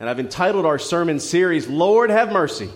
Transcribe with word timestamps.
And 0.00 0.08
I've 0.08 0.20
entitled 0.20 0.66
our 0.66 0.78
sermon 0.78 1.20
series, 1.20 1.68
Lord 1.68 2.10
Have 2.10 2.32
Mercy. 2.32 2.70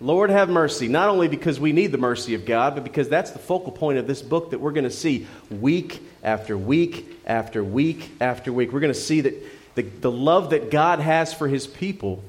Lord 0.00 0.30
have 0.30 0.48
mercy, 0.48 0.86
not 0.86 1.08
only 1.08 1.26
because 1.26 1.58
we 1.58 1.72
need 1.72 1.90
the 1.90 1.98
mercy 1.98 2.34
of 2.34 2.46
God, 2.46 2.76
but 2.76 2.84
because 2.84 3.08
that's 3.08 3.32
the 3.32 3.38
focal 3.40 3.72
point 3.72 3.98
of 3.98 4.06
this 4.06 4.22
book 4.22 4.50
that 4.50 4.60
we're 4.60 4.72
going 4.72 4.84
to 4.84 4.90
see 4.90 5.26
week 5.50 6.00
after 6.22 6.56
week 6.56 7.20
after 7.26 7.64
week 7.64 8.12
after 8.20 8.52
week. 8.52 8.72
We're 8.72 8.80
going 8.80 8.92
to 8.92 8.98
see 8.98 9.22
that 9.22 9.34
the, 9.74 9.82
the 9.82 10.10
love 10.10 10.50
that 10.50 10.70
God 10.70 11.00
has 11.00 11.34
for 11.34 11.48
his 11.48 11.66
people 11.66 12.22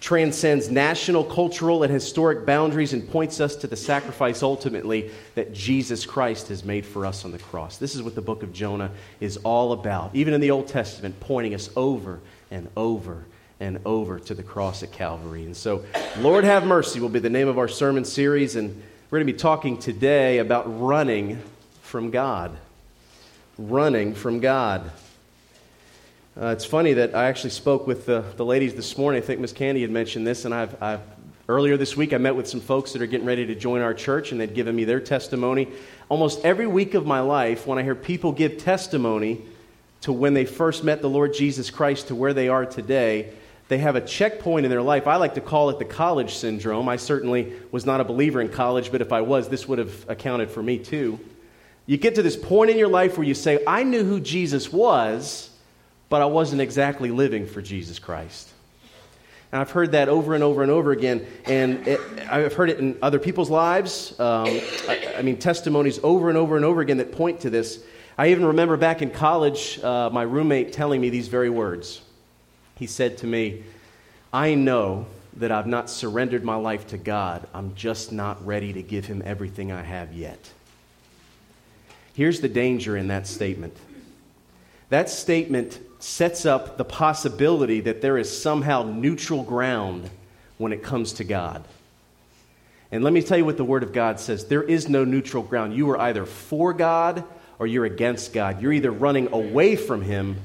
transcends 0.00 0.70
national, 0.70 1.24
cultural, 1.24 1.82
and 1.82 1.92
historic 1.92 2.46
boundaries 2.46 2.94
and 2.94 3.06
points 3.10 3.38
us 3.38 3.56
to 3.56 3.66
the 3.66 3.76
sacrifice 3.76 4.42
ultimately 4.42 5.10
that 5.34 5.52
Jesus 5.52 6.06
Christ 6.06 6.48
has 6.48 6.64
made 6.64 6.86
for 6.86 7.04
us 7.04 7.24
on 7.24 7.32
the 7.32 7.38
cross. 7.38 7.76
This 7.76 7.94
is 7.94 8.02
what 8.02 8.14
the 8.14 8.22
book 8.22 8.42
of 8.42 8.52
Jonah 8.52 8.90
is 9.20 9.36
all 9.38 9.72
about, 9.72 10.14
even 10.14 10.32
in 10.32 10.40
the 10.40 10.50
Old 10.50 10.68
Testament, 10.68 11.20
pointing 11.20 11.54
us 11.54 11.68
over 11.76 12.20
and 12.50 12.68
over 12.76 13.24
and 13.64 13.80
over 13.86 14.18
to 14.18 14.34
the 14.34 14.42
cross 14.42 14.82
at 14.82 14.92
Calvary. 14.92 15.44
And 15.44 15.56
so, 15.56 15.84
Lord 16.18 16.44
have 16.44 16.66
mercy 16.66 17.00
will 17.00 17.08
be 17.08 17.18
the 17.18 17.30
name 17.30 17.48
of 17.48 17.58
our 17.58 17.66
sermon 17.66 18.04
series, 18.04 18.56
and 18.56 18.70
we're 19.10 19.18
going 19.18 19.26
to 19.26 19.32
be 19.32 19.38
talking 19.38 19.78
today 19.78 20.38
about 20.38 20.82
running 20.82 21.40
from 21.80 22.10
God. 22.10 22.54
Running 23.56 24.14
from 24.14 24.40
God. 24.40 24.90
Uh, 26.38 26.48
it's 26.48 26.66
funny 26.66 26.92
that 26.92 27.14
I 27.14 27.24
actually 27.26 27.50
spoke 27.50 27.86
with 27.86 28.04
the, 28.04 28.22
the 28.36 28.44
ladies 28.44 28.74
this 28.74 28.98
morning. 28.98 29.22
I 29.22 29.24
think 29.24 29.40
Miss 29.40 29.52
Candy 29.52 29.80
had 29.80 29.90
mentioned 29.90 30.26
this, 30.26 30.44
and 30.44 30.52
I've, 30.52 30.82
I've, 30.82 31.00
earlier 31.48 31.78
this 31.78 31.96
week 31.96 32.12
I 32.12 32.18
met 32.18 32.36
with 32.36 32.46
some 32.46 32.60
folks 32.60 32.92
that 32.92 33.00
are 33.00 33.06
getting 33.06 33.26
ready 33.26 33.46
to 33.46 33.54
join 33.54 33.80
our 33.80 33.94
church, 33.94 34.30
and 34.30 34.38
they'd 34.38 34.54
given 34.54 34.76
me 34.76 34.84
their 34.84 35.00
testimony. 35.00 35.68
Almost 36.10 36.44
every 36.44 36.66
week 36.66 36.92
of 36.92 37.06
my 37.06 37.20
life, 37.20 37.66
when 37.66 37.78
I 37.78 37.82
hear 37.82 37.94
people 37.94 38.30
give 38.30 38.58
testimony 38.58 39.40
to 40.02 40.12
when 40.12 40.34
they 40.34 40.44
first 40.44 40.84
met 40.84 41.00
the 41.00 41.08
Lord 41.08 41.32
Jesus 41.32 41.70
Christ 41.70 42.08
to 42.08 42.14
where 42.14 42.34
they 42.34 42.50
are 42.50 42.66
today, 42.66 43.32
they 43.68 43.78
have 43.78 43.96
a 43.96 44.00
checkpoint 44.00 44.66
in 44.66 44.70
their 44.70 44.82
life. 44.82 45.06
I 45.06 45.16
like 45.16 45.34
to 45.34 45.40
call 45.40 45.70
it 45.70 45.78
the 45.78 45.84
college 45.84 46.34
syndrome. 46.34 46.88
I 46.88 46.96
certainly 46.96 47.54
was 47.72 47.86
not 47.86 48.00
a 48.00 48.04
believer 48.04 48.40
in 48.40 48.48
college, 48.48 48.92
but 48.92 49.00
if 49.00 49.12
I 49.12 49.22
was, 49.22 49.48
this 49.48 49.66
would 49.66 49.78
have 49.78 50.08
accounted 50.08 50.50
for 50.50 50.62
me 50.62 50.78
too. 50.78 51.18
You 51.86 51.96
get 51.96 52.14
to 52.16 52.22
this 52.22 52.36
point 52.36 52.70
in 52.70 52.78
your 52.78 52.88
life 52.88 53.16
where 53.16 53.26
you 53.26 53.34
say, 53.34 53.62
I 53.66 53.82
knew 53.82 54.04
who 54.04 54.20
Jesus 54.20 54.72
was 54.72 55.50
but 56.14 56.22
I 56.22 56.26
wasn't 56.26 56.60
exactly 56.60 57.10
living 57.10 57.44
for 57.44 57.60
Jesus 57.60 57.98
Christ. 57.98 58.48
And 59.50 59.60
I've 59.60 59.72
heard 59.72 59.90
that 59.92 60.08
over 60.08 60.34
and 60.34 60.44
over 60.44 60.62
and 60.62 60.70
over 60.70 60.92
again. 60.92 61.26
And 61.44 61.88
it, 61.88 62.00
I've 62.30 62.54
heard 62.54 62.70
it 62.70 62.78
in 62.78 62.96
other 63.02 63.18
people's 63.18 63.50
lives. 63.50 64.14
Um, 64.20 64.46
I, 64.88 65.14
I, 65.18 65.22
mean, 65.22 65.38
testimonies 65.38 65.98
over 66.04 66.28
and 66.28 66.38
over 66.38 66.54
and 66.54 66.64
over 66.64 66.80
again 66.80 66.98
that 66.98 67.10
point 67.10 67.40
to 67.40 67.50
this. 67.50 67.84
I 68.16 68.28
even 68.28 68.44
remember 68.44 68.76
back 68.76 69.02
in 69.02 69.10
college, 69.10 69.82
uh, 69.82 70.08
my 70.12 70.22
roommate 70.22 70.72
telling 70.72 71.00
me 71.00 71.10
these 71.10 71.26
very 71.26 71.50
words. 71.50 72.00
He 72.76 72.86
said 72.86 73.18
to 73.18 73.26
me, 73.26 73.64
I 74.32 74.54
know 74.54 75.06
that 75.36 75.52
I've 75.52 75.66
not 75.66 75.90
surrendered 75.90 76.44
my 76.44 76.56
life 76.56 76.88
to 76.88 76.98
God. 76.98 77.46
I'm 77.52 77.74
just 77.74 78.12
not 78.12 78.44
ready 78.46 78.72
to 78.72 78.82
give 78.82 79.06
Him 79.06 79.22
everything 79.24 79.72
I 79.72 79.82
have 79.82 80.12
yet. 80.12 80.52
Here's 82.14 82.40
the 82.40 82.48
danger 82.48 82.96
in 82.96 83.08
that 83.08 83.26
statement 83.26 83.76
that 84.90 85.08
statement 85.08 85.80
sets 85.98 86.46
up 86.46 86.76
the 86.76 86.84
possibility 86.84 87.80
that 87.80 88.02
there 88.02 88.18
is 88.18 88.42
somehow 88.42 88.82
neutral 88.82 89.42
ground 89.42 90.08
when 90.58 90.72
it 90.72 90.82
comes 90.82 91.14
to 91.14 91.24
God. 91.24 91.64
And 92.92 93.02
let 93.02 93.12
me 93.12 93.22
tell 93.22 93.38
you 93.38 93.44
what 93.44 93.56
the 93.56 93.64
Word 93.64 93.82
of 93.82 93.92
God 93.92 94.20
says 94.20 94.46
there 94.46 94.62
is 94.62 94.88
no 94.88 95.04
neutral 95.04 95.42
ground. 95.42 95.74
You 95.74 95.90
are 95.90 95.98
either 95.98 96.26
for 96.26 96.72
God 96.72 97.24
or 97.58 97.66
you're 97.66 97.86
against 97.86 98.32
God. 98.32 98.60
You're 98.62 98.72
either 98.72 98.90
running 98.90 99.32
away 99.32 99.74
from 99.74 100.02
Him 100.02 100.36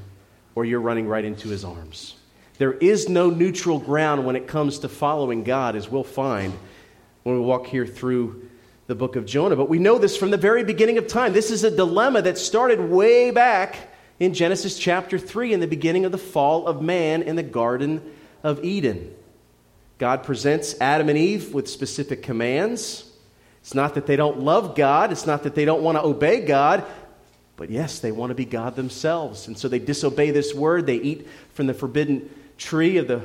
or 0.54 0.64
you're 0.64 0.80
running 0.80 1.06
right 1.06 1.24
into 1.24 1.48
His 1.48 1.64
arms. 1.64 2.16
There 2.60 2.74
is 2.74 3.08
no 3.08 3.30
neutral 3.30 3.78
ground 3.78 4.26
when 4.26 4.36
it 4.36 4.46
comes 4.46 4.80
to 4.80 4.88
following 4.90 5.44
God, 5.44 5.76
as 5.76 5.88
we'll 5.88 6.04
find 6.04 6.52
when 7.22 7.36
we 7.36 7.40
walk 7.40 7.66
here 7.66 7.86
through 7.86 8.50
the 8.86 8.94
book 8.94 9.16
of 9.16 9.24
Jonah. 9.24 9.56
But 9.56 9.70
we 9.70 9.78
know 9.78 9.96
this 9.96 10.14
from 10.14 10.30
the 10.30 10.36
very 10.36 10.62
beginning 10.62 10.98
of 10.98 11.06
time. 11.06 11.32
This 11.32 11.50
is 11.50 11.64
a 11.64 11.70
dilemma 11.70 12.20
that 12.20 12.36
started 12.36 12.78
way 12.78 13.30
back 13.30 13.78
in 14.18 14.34
Genesis 14.34 14.78
chapter 14.78 15.18
3 15.18 15.54
in 15.54 15.60
the 15.60 15.66
beginning 15.66 16.04
of 16.04 16.12
the 16.12 16.18
fall 16.18 16.66
of 16.66 16.82
man 16.82 17.22
in 17.22 17.34
the 17.34 17.42
Garden 17.42 18.02
of 18.42 18.62
Eden. 18.62 19.10
God 19.96 20.22
presents 20.22 20.78
Adam 20.82 21.08
and 21.08 21.16
Eve 21.16 21.54
with 21.54 21.66
specific 21.66 22.22
commands. 22.22 23.10
It's 23.62 23.74
not 23.74 23.94
that 23.94 24.04
they 24.04 24.16
don't 24.16 24.40
love 24.40 24.74
God, 24.74 25.12
it's 25.12 25.26
not 25.26 25.44
that 25.44 25.54
they 25.54 25.64
don't 25.64 25.82
want 25.82 25.96
to 25.96 26.04
obey 26.04 26.44
God, 26.44 26.84
but 27.56 27.70
yes, 27.70 28.00
they 28.00 28.12
want 28.12 28.32
to 28.32 28.34
be 28.34 28.44
God 28.44 28.76
themselves. 28.76 29.46
And 29.46 29.56
so 29.56 29.66
they 29.66 29.78
disobey 29.78 30.30
this 30.30 30.52
word. 30.52 30.84
They 30.84 30.96
eat 30.96 31.26
from 31.54 31.66
the 31.66 31.72
forbidden 31.72 32.28
tree 32.60 32.98
of 32.98 33.08
the, 33.08 33.22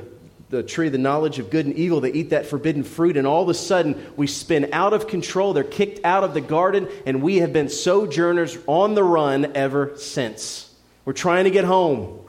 the 0.48 0.62
tree 0.62 0.86
of 0.86 0.92
the 0.92 0.98
knowledge 0.98 1.38
of 1.38 1.50
good 1.50 1.66
and 1.66 1.76
evil. 1.76 2.00
They 2.00 2.12
eat 2.12 2.30
that 2.30 2.46
forbidden 2.46 2.82
fruit, 2.82 3.16
and 3.16 3.26
all 3.26 3.42
of 3.42 3.48
a 3.48 3.54
sudden 3.54 4.04
we 4.16 4.26
spin 4.26 4.70
out 4.72 4.92
of 4.92 5.06
control. 5.06 5.52
They're 5.52 5.62
kicked 5.62 6.04
out 6.04 6.24
of 6.24 6.34
the 6.34 6.40
garden, 6.40 6.88
and 7.04 7.22
we 7.22 7.36
have 7.36 7.52
been 7.52 7.68
sojourners 7.68 8.58
on 8.66 8.94
the 8.94 9.04
run 9.04 9.52
ever 9.54 9.96
since. 9.96 10.74
We're 11.04 11.12
trying 11.12 11.44
to 11.44 11.50
get 11.50 11.64
home. 11.64 12.20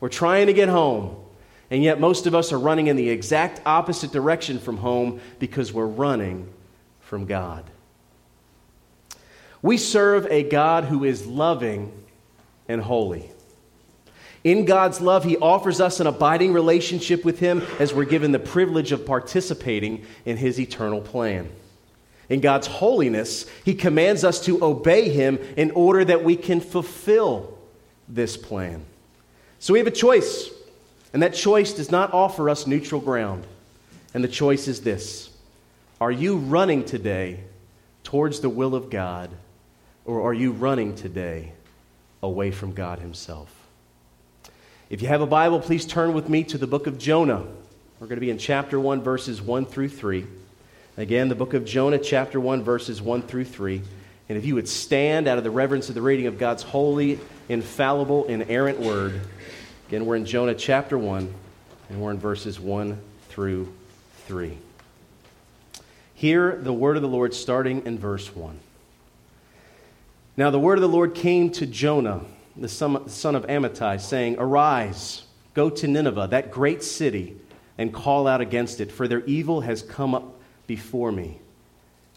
We're 0.00 0.08
trying 0.08 0.48
to 0.48 0.52
get 0.52 0.68
home. 0.68 1.16
And 1.70 1.82
yet, 1.82 2.00
most 2.00 2.26
of 2.26 2.34
us 2.34 2.52
are 2.52 2.58
running 2.58 2.88
in 2.88 2.96
the 2.96 3.08
exact 3.08 3.60
opposite 3.64 4.12
direction 4.12 4.58
from 4.58 4.76
home 4.76 5.20
because 5.38 5.72
we're 5.72 5.86
running 5.86 6.48
from 7.00 7.26
God. 7.26 7.64
We 9.62 9.78
serve 9.78 10.26
a 10.26 10.42
God 10.42 10.84
who 10.84 11.04
is 11.04 11.26
loving 11.26 11.92
and 12.68 12.80
holy. 12.80 13.30
In 14.44 14.66
God's 14.66 15.00
love, 15.00 15.24
He 15.24 15.38
offers 15.38 15.80
us 15.80 16.00
an 16.00 16.06
abiding 16.06 16.52
relationship 16.52 17.24
with 17.24 17.38
Him 17.38 17.62
as 17.80 17.94
we're 17.94 18.04
given 18.04 18.30
the 18.30 18.38
privilege 18.38 18.92
of 18.92 19.06
participating 19.06 20.04
in 20.26 20.36
His 20.36 20.60
eternal 20.60 21.00
plan. 21.00 21.50
In 22.28 22.40
God's 22.40 22.66
holiness, 22.66 23.46
He 23.64 23.74
commands 23.74 24.22
us 24.22 24.44
to 24.44 24.62
obey 24.62 25.08
Him 25.08 25.38
in 25.56 25.70
order 25.70 26.04
that 26.04 26.22
we 26.22 26.36
can 26.36 26.60
fulfill 26.60 27.58
this 28.06 28.36
plan. 28.36 28.84
So 29.58 29.72
we 29.72 29.78
have 29.78 29.88
a 29.88 29.90
choice, 29.90 30.50
and 31.14 31.22
that 31.22 31.32
choice 31.32 31.72
does 31.72 31.90
not 31.90 32.12
offer 32.12 32.50
us 32.50 32.66
neutral 32.66 33.00
ground. 33.00 33.46
And 34.12 34.22
the 34.22 34.28
choice 34.28 34.68
is 34.68 34.82
this 34.82 35.30
Are 36.02 36.12
you 36.12 36.36
running 36.36 36.84
today 36.84 37.40
towards 38.02 38.40
the 38.40 38.50
will 38.50 38.74
of 38.74 38.90
God, 38.90 39.30
or 40.04 40.28
are 40.28 40.34
you 40.34 40.52
running 40.52 40.94
today 40.94 41.52
away 42.22 42.50
from 42.50 42.72
God 42.72 42.98
Himself? 42.98 43.63
If 44.90 45.00
you 45.00 45.08
have 45.08 45.22
a 45.22 45.26
Bible, 45.26 45.60
please 45.60 45.86
turn 45.86 46.12
with 46.12 46.28
me 46.28 46.44
to 46.44 46.58
the 46.58 46.66
book 46.66 46.86
of 46.86 46.98
Jonah. 46.98 47.42
We're 47.98 48.06
going 48.06 48.16
to 48.16 48.20
be 48.20 48.28
in 48.28 48.36
chapter 48.36 48.78
1, 48.78 49.02
verses 49.02 49.40
1 49.40 49.64
through 49.64 49.88
3. 49.88 50.26
Again, 50.98 51.28
the 51.28 51.34
book 51.34 51.54
of 51.54 51.64
Jonah, 51.64 51.98
chapter 51.98 52.38
1, 52.38 52.62
verses 52.62 53.00
1 53.00 53.22
through 53.22 53.46
3. 53.46 53.80
And 54.28 54.36
if 54.36 54.44
you 54.44 54.54
would 54.56 54.68
stand 54.68 55.26
out 55.26 55.38
of 55.38 55.44
the 55.44 55.50
reverence 55.50 55.88
of 55.88 55.94
the 55.94 56.02
reading 56.02 56.26
of 56.26 56.38
God's 56.38 56.62
holy, 56.62 57.18
infallible, 57.48 58.26
inerrant 58.26 58.78
word. 58.78 59.22
Again, 59.88 60.04
we're 60.04 60.16
in 60.16 60.26
Jonah 60.26 60.54
chapter 60.54 60.98
1, 60.98 61.32
and 61.88 62.02
we're 62.02 62.10
in 62.10 62.18
verses 62.18 62.60
1 62.60 63.00
through 63.30 63.72
3. 64.26 64.58
Hear 66.14 66.56
the 66.56 66.74
word 66.74 66.96
of 66.96 67.02
the 67.02 67.08
Lord 67.08 67.32
starting 67.32 67.86
in 67.86 67.98
verse 67.98 68.36
1. 68.36 68.58
Now 70.36 70.50
the 70.50 70.60
word 70.60 70.76
of 70.76 70.82
the 70.82 70.88
Lord 70.88 71.14
came 71.14 71.50
to 71.52 71.66
Jonah, 71.66 72.20
the 72.56 72.68
son 72.68 72.96
of 73.34 73.46
Amittai, 73.46 74.00
saying, 74.00 74.36
Arise, 74.38 75.24
go 75.54 75.70
to 75.70 75.88
Nineveh, 75.88 76.28
that 76.30 76.50
great 76.50 76.82
city, 76.82 77.36
and 77.76 77.92
call 77.92 78.26
out 78.26 78.40
against 78.40 78.80
it, 78.80 78.92
for 78.92 79.08
their 79.08 79.24
evil 79.24 79.62
has 79.62 79.82
come 79.82 80.14
up 80.14 80.40
before 80.66 81.10
me. 81.10 81.40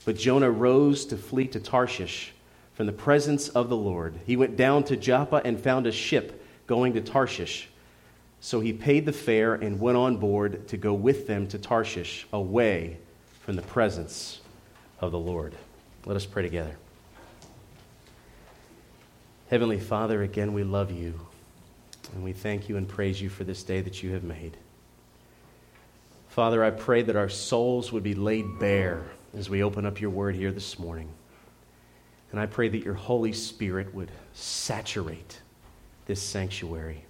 But 0.06 0.18
Jonah 0.18 0.52
rose 0.52 1.06
to 1.08 1.18
flee 1.18 1.48
to 1.48 1.60
Tarshish 1.60 2.34
from 2.76 2.86
the 2.86 2.94
presence 2.94 3.50
of 3.50 3.70
the 3.70 3.76
Lord. 3.76 4.20
He 4.26 4.38
went 4.38 4.56
down 4.56 4.84
to 4.86 4.96
Joppa 4.96 5.42
and 5.44 5.60
found 5.60 5.88
a 5.88 5.92
ship 5.92 6.46
going 6.68 6.94
to 6.94 7.02
Tarshish. 7.02 7.68
So 8.40 8.60
he 8.60 8.72
paid 8.72 9.06
the 9.06 9.14
fare 9.14 9.56
and 9.56 9.80
went 9.80 9.98
on 9.98 10.18
board 10.18 10.68
to 10.68 10.78
go 10.78 10.94
with 10.94 11.26
them 11.26 11.48
to 11.48 11.58
Tarshish, 11.58 12.28
away 12.32 12.98
from 13.42 13.56
the 13.56 13.64
presence 13.64 14.42
of 15.02 15.12
the 15.12 15.20
Lord. 15.20 15.56
Let 16.06 16.16
us 16.16 16.26
pray 16.26 16.44
together. 16.44 16.76
Heavenly 19.50 19.80
Father, 19.80 20.24
again, 20.24 20.52
we 20.52 20.66
love 20.66 20.92
you, 20.92 21.18
and 22.14 22.22
we 22.22 22.34
thank 22.34 22.68
you 22.68 22.76
and 22.76 22.86
praise 22.86 23.22
you 23.22 23.30
for 23.30 23.46
this 23.46 23.64
day 23.64 23.80
that 23.80 24.04
you 24.04 24.12
have 24.12 24.24
made. 24.26 24.58
Father, 26.28 26.66
I 26.66 26.70
pray 26.70 27.02
that 27.04 27.16
our 27.16 27.30
souls 27.30 27.94
would 27.94 28.04
be 28.04 28.14
laid 28.14 28.60
bare 28.60 29.06
as 29.34 29.50
we 29.50 29.64
open 29.64 29.86
up 29.86 30.02
your 30.02 30.10
word 30.10 30.36
here 30.36 30.52
this 30.52 30.78
morning. 30.78 31.10
And 32.32 32.42
I 32.42 32.46
pray 32.46 32.68
that 32.68 32.84
your 32.84 32.94
Holy 32.96 33.32
Spirit 33.32 33.96
would 33.96 34.12
saturate 34.34 35.40
this 36.08 36.22
sanctuary 36.22 37.06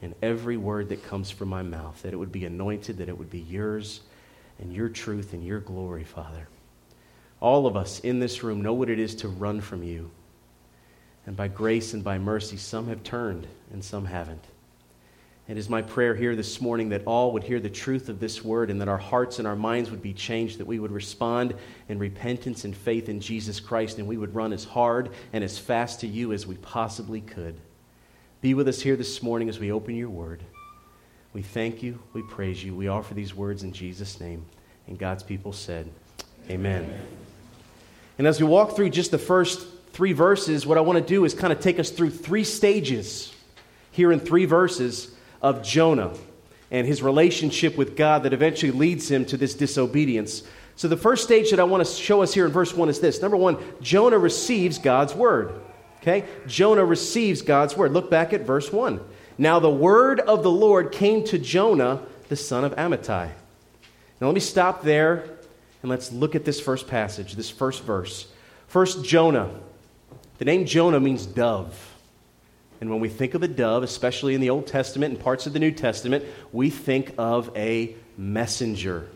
and 0.00 0.14
every 0.22 0.56
word 0.56 0.88
that 0.88 1.04
comes 1.04 1.30
from 1.30 1.48
my 1.50 1.62
mouth, 1.62 2.00
that 2.02 2.14
it 2.14 2.16
would 2.16 2.32
be 2.32 2.46
anointed, 2.46 2.96
that 2.98 3.10
it 3.10 3.18
would 3.18 3.30
be 3.30 3.40
yours 3.40 4.00
and 4.58 4.72
your 4.72 4.88
truth 4.88 5.34
and 5.34 5.44
your 5.44 5.60
glory, 5.60 6.04
Father. 6.04 6.48
All 7.38 7.66
of 7.66 7.76
us 7.76 8.00
in 8.00 8.18
this 8.18 8.42
room 8.42 8.62
know 8.62 8.72
what 8.72 8.88
it 8.88 8.98
is 8.98 9.14
to 9.16 9.28
run 9.28 9.60
from 9.60 9.82
you. 9.82 10.10
And 11.26 11.36
by 11.36 11.48
grace 11.48 11.94
and 11.94 12.02
by 12.02 12.18
mercy, 12.18 12.56
some 12.56 12.88
have 12.88 13.02
turned 13.04 13.46
and 13.72 13.84
some 13.84 14.04
haven't. 14.06 14.44
It 15.48 15.56
is 15.56 15.68
my 15.68 15.82
prayer 15.82 16.14
here 16.14 16.36
this 16.36 16.60
morning 16.60 16.88
that 16.90 17.02
all 17.04 17.32
would 17.32 17.42
hear 17.42 17.60
the 17.60 17.68
truth 17.68 18.08
of 18.08 18.20
this 18.20 18.44
word 18.44 18.70
and 18.70 18.80
that 18.80 18.88
our 18.88 18.98
hearts 18.98 19.38
and 19.38 19.46
our 19.46 19.56
minds 19.56 19.90
would 19.90 20.00
be 20.00 20.12
changed, 20.12 20.58
that 20.58 20.66
we 20.66 20.78
would 20.78 20.92
respond 20.92 21.54
in 21.88 21.98
repentance 21.98 22.64
and 22.64 22.76
faith 22.76 23.08
in 23.08 23.20
Jesus 23.20 23.58
Christ, 23.58 23.98
and 23.98 24.06
we 24.06 24.16
would 24.16 24.34
run 24.34 24.52
as 24.52 24.64
hard 24.64 25.10
and 25.32 25.42
as 25.42 25.58
fast 25.58 26.00
to 26.00 26.06
you 26.06 26.32
as 26.32 26.46
we 26.46 26.54
possibly 26.56 27.20
could. 27.20 27.58
Be 28.40 28.54
with 28.54 28.68
us 28.68 28.80
here 28.80 28.96
this 28.96 29.22
morning 29.22 29.48
as 29.48 29.58
we 29.58 29.72
open 29.72 29.96
your 29.96 30.10
word. 30.10 30.42
We 31.32 31.42
thank 31.42 31.82
you, 31.82 31.98
we 32.12 32.22
praise 32.22 32.62
you, 32.62 32.74
we 32.74 32.88
offer 32.88 33.14
these 33.14 33.34
words 33.34 33.62
in 33.62 33.72
Jesus' 33.72 34.20
name. 34.20 34.44
And 34.86 34.98
God's 34.98 35.22
people 35.22 35.52
said, 35.52 35.90
Amen. 36.50 36.84
Amen. 36.84 37.00
And 38.18 38.26
as 38.26 38.40
we 38.40 38.46
walk 38.46 38.76
through 38.76 38.90
just 38.90 39.10
the 39.10 39.18
first 39.18 39.66
three 39.92 40.12
verses, 40.12 40.66
what 40.66 40.78
I 40.78 40.80
want 40.80 40.98
to 40.98 41.04
do 41.04 41.24
is 41.24 41.34
kind 41.34 41.52
of 41.52 41.60
take 41.60 41.78
us 41.78 41.90
through 41.90 42.10
three 42.10 42.44
stages 42.44 43.32
here 43.90 44.10
in 44.10 44.20
three 44.20 44.46
verses 44.46 45.14
of 45.40 45.62
Jonah 45.62 46.12
and 46.70 46.86
his 46.86 47.02
relationship 47.02 47.76
with 47.76 47.96
God 47.96 48.22
that 48.22 48.32
eventually 48.32 48.72
leads 48.72 49.10
him 49.10 49.24
to 49.26 49.36
this 49.36 49.54
disobedience. 49.54 50.42
So, 50.74 50.88
the 50.88 50.96
first 50.96 51.22
stage 51.22 51.50
that 51.50 51.60
I 51.60 51.64
want 51.64 51.86
to 51.86 51.92
show 51.92 52.22
us 52.22 52.32
here 52.32 52.46
in 52.46 52.52
verse 52.52 52.74
1 52.74 52.88
is 52.88 52.98
this. 52.98 53.20
Number 53.20 53.36
one, 53.36 53.58
Jonah 53.82 54.18
receives 54.18 54.78
God's 54.78 55.14
word. 55.14 55.52
Okay? 56.00 56.24
Jonah 56.46 56.84
receives 56.84 57.42
God's 57.42 57.76
word. 57.76 57.92
Look 57.92 58.10
back 58.10 58.32
at 58.32 58.40
verse 58.40 58.72
1. 58.72 59.00
Now, 59.36 59.60
the 59.60 59.70
word 59.70 60.20
of 60.20 60.42
the 60.42 60.50
Lord 60.50 60.90
came 60.90 61.24
to 61.24 61.38
Jonah, 61.38 62.00
the 62.28 62.36
son 62.36 62.64
of 62.64 62.74
Amittai. 62.76 63.30
Now, 64.20 64.26
let 64.26 64.34
me 64.34 64.40
stop 64.40 64.82
there 64.82 65.24
and 65.82 65.90
let's 65.90 66.10
look 66.10 66.34
at 66.34 66.44
this 66.44 66.60
first 66.60 66.88
passage, 66.88 67.34
this 67.34 67.50
first 67.50 67.82
verse. 67.82 68.26
First, 68.66 69.04
Jonah. 69.04 69.50
The 70.42 70.46
name 70.46 70.66
Jonah 70.66 70.98
means 70.98 71.24
dove. 71.24 71.94
And 72.80 72.90
when 72.90 72.98
we 72.98 73.08
think 73.08 73.34
of 73.34 73.44
a 73.44 73.46
dove, 73.46 73.84
especially 73.84 74.34
in 74.34 74.40
the 74.40 74.50
Old 74.50 74.66
Testament 74.66 75.14
and 75.14 75.22
parts 75.22 75.46
of 75.46 75.52
the 75.52 75.60
New 75.60 75.70
Testament, 75.70 76.24
we 76.50 76.68
think 76.68 77.14
of 77.16 77.56
a 77.56 77.94
messenger. 78.18 79.06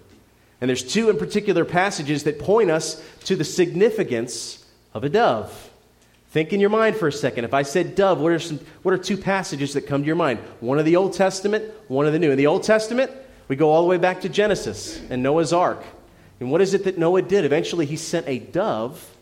And 0.60 0.68
there's 0.68 0.84
two 0.84 1.10
in 1.10 1.16
particular 1.16 1.64
passages 1.64 2.22
that 2.22 2.38
point 2.38 2.70
us 2.70 3.02
to 3.24 3.34
the 3.34 3.42
significance 3.42 4.64
of 4.94 5.02
a 5.02 5.08
dove. 5.08 5.68
Think 6.28 6.52
in 6.52 6.60
your 6.60 6.70
mind 6.70 6.94
for 6.94 7.08
a 7.08 7.12
second. 7.12 7.44
If 7.44 7.54
I 7.54 7.62
said 7.62 7.96
dove, 7.96 8.20
what 8.20 8.30
are, 8.30 8.38
some, 8.38 8.60
what 8.84 8.94
are 8.94 8.98
two 8.98 9.16
passages 9.16 9.72
that 9.72 9.88
come 9.88 10.02
to 10.02 10.06
your 10.06 10.14
mind? 10.14 10.38
One 10.60 10.78
of 10.78 10.84
the 10.84 10.94
Old 10.94 11.14
Testament, 11.14 11.64
one 11.88 12.06
of 12.06 12.12
the 12.12 12.20
New. 12.20 12.30
In 12.30 12.38
the 12.38 12.46
Old 12.46 12.62
Testament, 12.62 13.10
we 13.48 13.56
go 13.56 13.70
all 13.70 13.82
the 13.82 13.88
way 13.88 13.98
back 13.98 14.20
to 14.20 14.28
Genesis 14.28 15.00
and 15.10 15.24
Noah's 15.24 15.52
Ark. 15.52 15.82
And 16.38 16.52
what 16.52 16.60
is 16.60 16.72
it 16.72 16.84
that 16.84 16.98
Noah 16.98 17.22
did? 17.22 17.44
Eventually, 17.44 17.84
he 17.84 17.96
sent 17.96 18.28
a 18.28 18.38
dove 18.38 19.15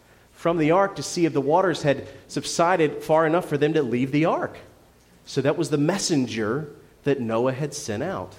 from 0.44 0.58
the 0.58 0.73
ark 0.73 0.96
to 0.96 1.02
see 1.02 1.25
if 1.25 1.32
the 1.32 1.41
waters 1.41 1.85
had 1.85 2.06
subsided 2.29 3.02
far 3.02 3.26
enough 3.26 3.49
for 3.49 3.56
them 3.56 3.73
to 3.73 3.82
leave 3.82 4.12
the 4.12 4.26
ark. 4.26 4.58
So 5.25 5.41
that 5.41 5.56
was 5.56 5.70
the 5.70 5.79
messenger 5.79 6.69
that 7.05 7.19
Noah 7.19 7.55
had 7.55 7.73
sent 7.73 8.02
out. 8.02 8.35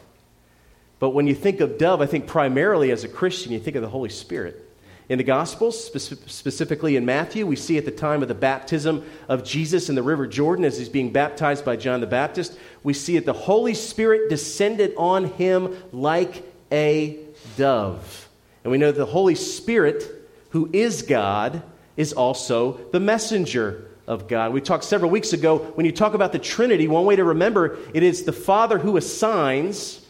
But 1.00 1.16
when 1.16 1.26
you 1.26 1.34
think 1.34 1.62
of 1.62 1.80
dove, 1.80 2.02
I 2.02 2.06
think 2.06 2.28
primarily 2.28 2.92
as 2.92 3.04
a 3.04 3.08
Christian, 3.08 3.54
you 3.54 3.60
think 3.60 3.76
of 3.76 3.82
the 3.82 3.90
Holy 3.90 4.12
Spirit. 4.12 4.72
In 5.10 5.18
the 5.18 5.24
Gospels, 5.24 5.84
specifically 5.84 6.96
in 6.96 7.08
Matthew, 7.08 7.48
we 7.48 7.56
see 7.56 7.80
at 7.80 7.86
the 7.86 7.92
time 7.92 8.22
of 8.22 8.28
the 8.28 8.36
baptism 8.36 9.04
of 9.28 9.44
Jesus 9.44 9.90
in 9.90 9.96
the 9.96 10.04
River 10.04 10.28
Jordan 10.28 10.64
as 10.64 10.78
he's 10.78 10.90
being 10.90 11.12
baptized 11.12 11.66
by 11.66 11.76
John 11.76 12.02
the 12.02 12.06
Baptist, 12.06 12.56
we 12.84 12.94
see 12.94 13.16
that 13.16 13.26
the 13.26 13.34
Holy 13.34 13.74
Spirit 13.74 14.30
descended 14.30 14.94
on 14.96 15.26
him 15.26 15.76
like 15.92 16.44
a 16.72 17.18
dove. 17.58 18.30
And 18.64 18.70
we 18.70 18.78
know 18.78 18.92
the 18.92 19.08
Holy 19.08 19.34
Spirit, 19.34 20.04
who 20.52 20.70
is 20.72 21.02
God, 21.02 21.64
is 21.98 22.14
also 22.14 22.80
the 22.92 23.00
messenger 23.00 23.90
of 24.08 24.28
God. 24.28 24.54
We 24.54 24.62
talked 24.62 24.84
several 24.84 25.12
weeks 25.12 25.34
ago 25.34 25.60
when 25.76 25.86
you 25.86 25.92
talk 25.92 26.14
about 26.14 26.32
the 26.32 26.40
Trinity, 26.40 26.88
one 26.88 27.06
way 27.06 27.16
to 27.16 27.24
remember 27.24 27.78
it 27.94 28.04
is 28.04 28.24
the 28.24 28.34
Father 28.34 28.78
who 28.78 28.98
assigns, 28.98 30.06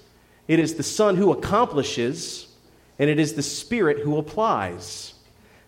it 0.48 0.60
is 0.60 0.76
the 0.76 0.84
Son 0.84 1.16
who 1.16 1.32
accomplishes, 1.32 2.48
and 3.00 3.10
it 3.10 3.20
is 3.20 3.34
the 3.34 3.44
Spirit 3.44 4.00
who 4.00 4.18
applies. 4.18 5.14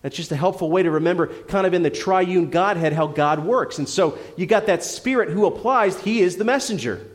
That's 0.01 0.15
just 0.15 0.31
a 0.31 0.35
helpful 0.35 0.69
way 0.69 0.83
to 0.83 0.91
remember, 0.91 1.27
kind 1.27 1.65
of 1.65 1.73
in 1.73 1.83
the 1.83 1.89
triune 1.89 2.49
Godhead, 2.49 2.93
how 2.93 3.07
God 3.07 3.43
works. 3.43 3.77
And 3.77 3.89
so 3.89 4.17
you 4.37 4.45
got 4.45 4.67
that 4.67 4.83
Spirit 4.83 5.29
who 5.29 5.45
applies, 5.45 5.99
He 6.01 6.21
is 6.21 6.37
the 6.37 6.43
messenger. 6.43 7.05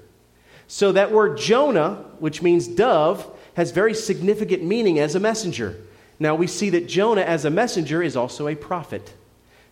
So 0.66 0.92
that 0.92 1.12
word 1.12 1.38
Jonah, 1.38 2.04
which 2.18 2.42
means 2.42 2.66
dove, 2.66 3.30
has 3.54 3.70
very 3.70 3.94
significant 3.94 4.62
meaning 4.62 4.98
as 4.98 5.14
a 5.14 5.20
messenger. 5.20 5.76
Now 6.22 6.36
we 6.36 6.46
see 6.46 6.70
that 6.70 6.86
Jonah, 6.86 7.22
as 7.22 7.44
a 7.44 7.50
messenger, 7.50 8.00
is 8.00 8.16
also 8.16 8.46
a 8.46 8.54
prophet. 8.54 9.12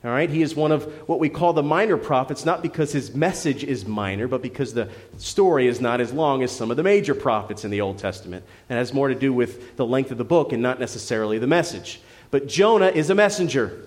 All 0.02 0.10
right, 0.10 0.28
he 0.28 0.42
is 0.42 0.56
one 0.56 0.72
of 0.72 0.84
what 1.08 1.20
we 1.20 1.28
call 1.28 1.52
the 1.52 1.62
minor 1.62 1.96
prophets, 1.96 2.44
not 2.44 2.60
because 2.60 2.90
his 2.90 3.14
message 3.14 3.62
is 3.62 3.86
minor, 3.86 4.26
but 4.26 4.42
because 4.42 4.74
the 4.74 4.88
story 5.18 5.68
is 5.68 5.80
not 5.80 6.00
as 6.00 6.12
long 6.12 6.42
as 6.42 6.50
some 6.50 6.70
of 6.70 6.76
the 6.76 6.82
major 6.82 7.14
prophets 7.14 7.64
in 7.64 7.70
the 7.70 7.82
Old 7.82 7.98
Testament. 7.98 8.44
It 8.68 8.74
has 8.74 8.92
more 8.92 9.08
to 9.08 9.14
do 9.14 9.32
with 9.32 9.76
the 9.76 9.86
length 9.86 10.10
of 10.10 10.18
the 10.18 10.24
book 10.24 10.52
and 10.52 10.60
not 10.60 10.80
necessarily 10.80 11.38
the 11.38 11.46
message. 11.46 12.00
But 12.32 12.48
Jonah 12.48 12.88
is 12.88 13.10
a 13.10 13.14
messenger, 13.14 13.86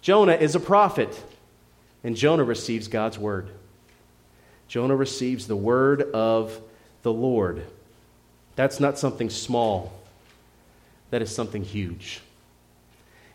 Jonah 0.00 0.36
is 0.36 0.54
a 0.54 0.60
prophet, 0.60 1.22
and 2.02 2.16
Jonah 2.16 2.44
receives 2.44 2.88
God's 2.88 3.18
word. 3.18 3.50
Jonah 4.68 4.96
receives 4.96 5.46
the 5.46 5.56
word 5.56 6.00
of 6.00 6.58
the 7.02 7.12
Lord. 7.12 7.66
That's 8.56 8.80
not 8.80 8.98
something 8.98 9.28
small 9.28 9.99
that 11.10 11.22
is 11.22 11.34
something 11.34 11.62
huge. 11.62 12.20